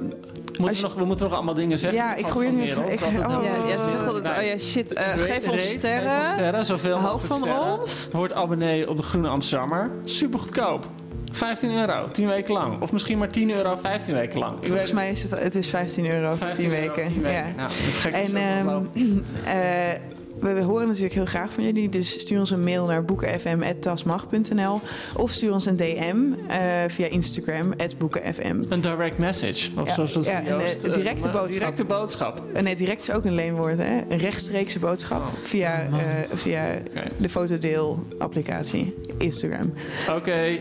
[0.60, 2.00] Moeten we, nog, we moeten nog allemaal dingen zeggen.
[2.00, 3.44] Ja, ik van nu ik- oh.
[3.44, 6.10] Ja, ja, ze zegt altijd, oh ja, shit, eh, geef ons sterren.
[6.12, 7.80] Geef ons sterren, zoveel Hou mogelijk van sterren.
[7.80, 8.10] ons.
[8.12, 9.92] Word abonnee op de Groene Amsterdammer.
[10.04, 10.88] Super goedkoop.
[11.34, 12.82] 15 euro, 10 weken lang.
[12.82, 14.58] Of misschien maar 10 euro, 15 weken lang.
[14.58, 17.14] Ik volgens weet mij is het, het is 15 euro voor 15 10 euro, weken.
[17.14, 17.34] 10 weken.
[17.34, 17.46] Ja.
[17.58, 17.72] Nou,
[18.14, 18.36] En
[19.46, 20.00] eh,
[20.44, 21.90] we, we horen natuurlijk heel graag van jullie.
[21.90, 24.82] Dus stuur ons een mail naar boekenfm.tasmag.nl
[25.16, 26.16] of stuur ons een DM
[26.48, 28.62] eh, via Instagram, boekenfm.
[28.70, 29.70] Een direct message.
[29.78, 31.52] Of Ja, zoals dat ja, van een, Joost, eh, eh, directe boodschap.
[31.52, 32.44] Directe boodschap.
[32.62, 34.02] Nee, direct is ook een leenwoord, hè?
[34.10, 35.28] Een rechtstreekse boodschap Oh.
[35.44, 35.90] via, eh,
[36.34, 37.02] via Oké.
[37.18, 39.74] de fotodeel-applicatie Instagram.
[40.10, 40.60] Oké.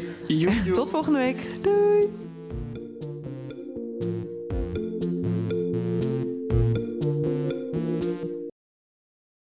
[0.72, 1.37] Tot volgende week.
[1.62, 2.32] Doei!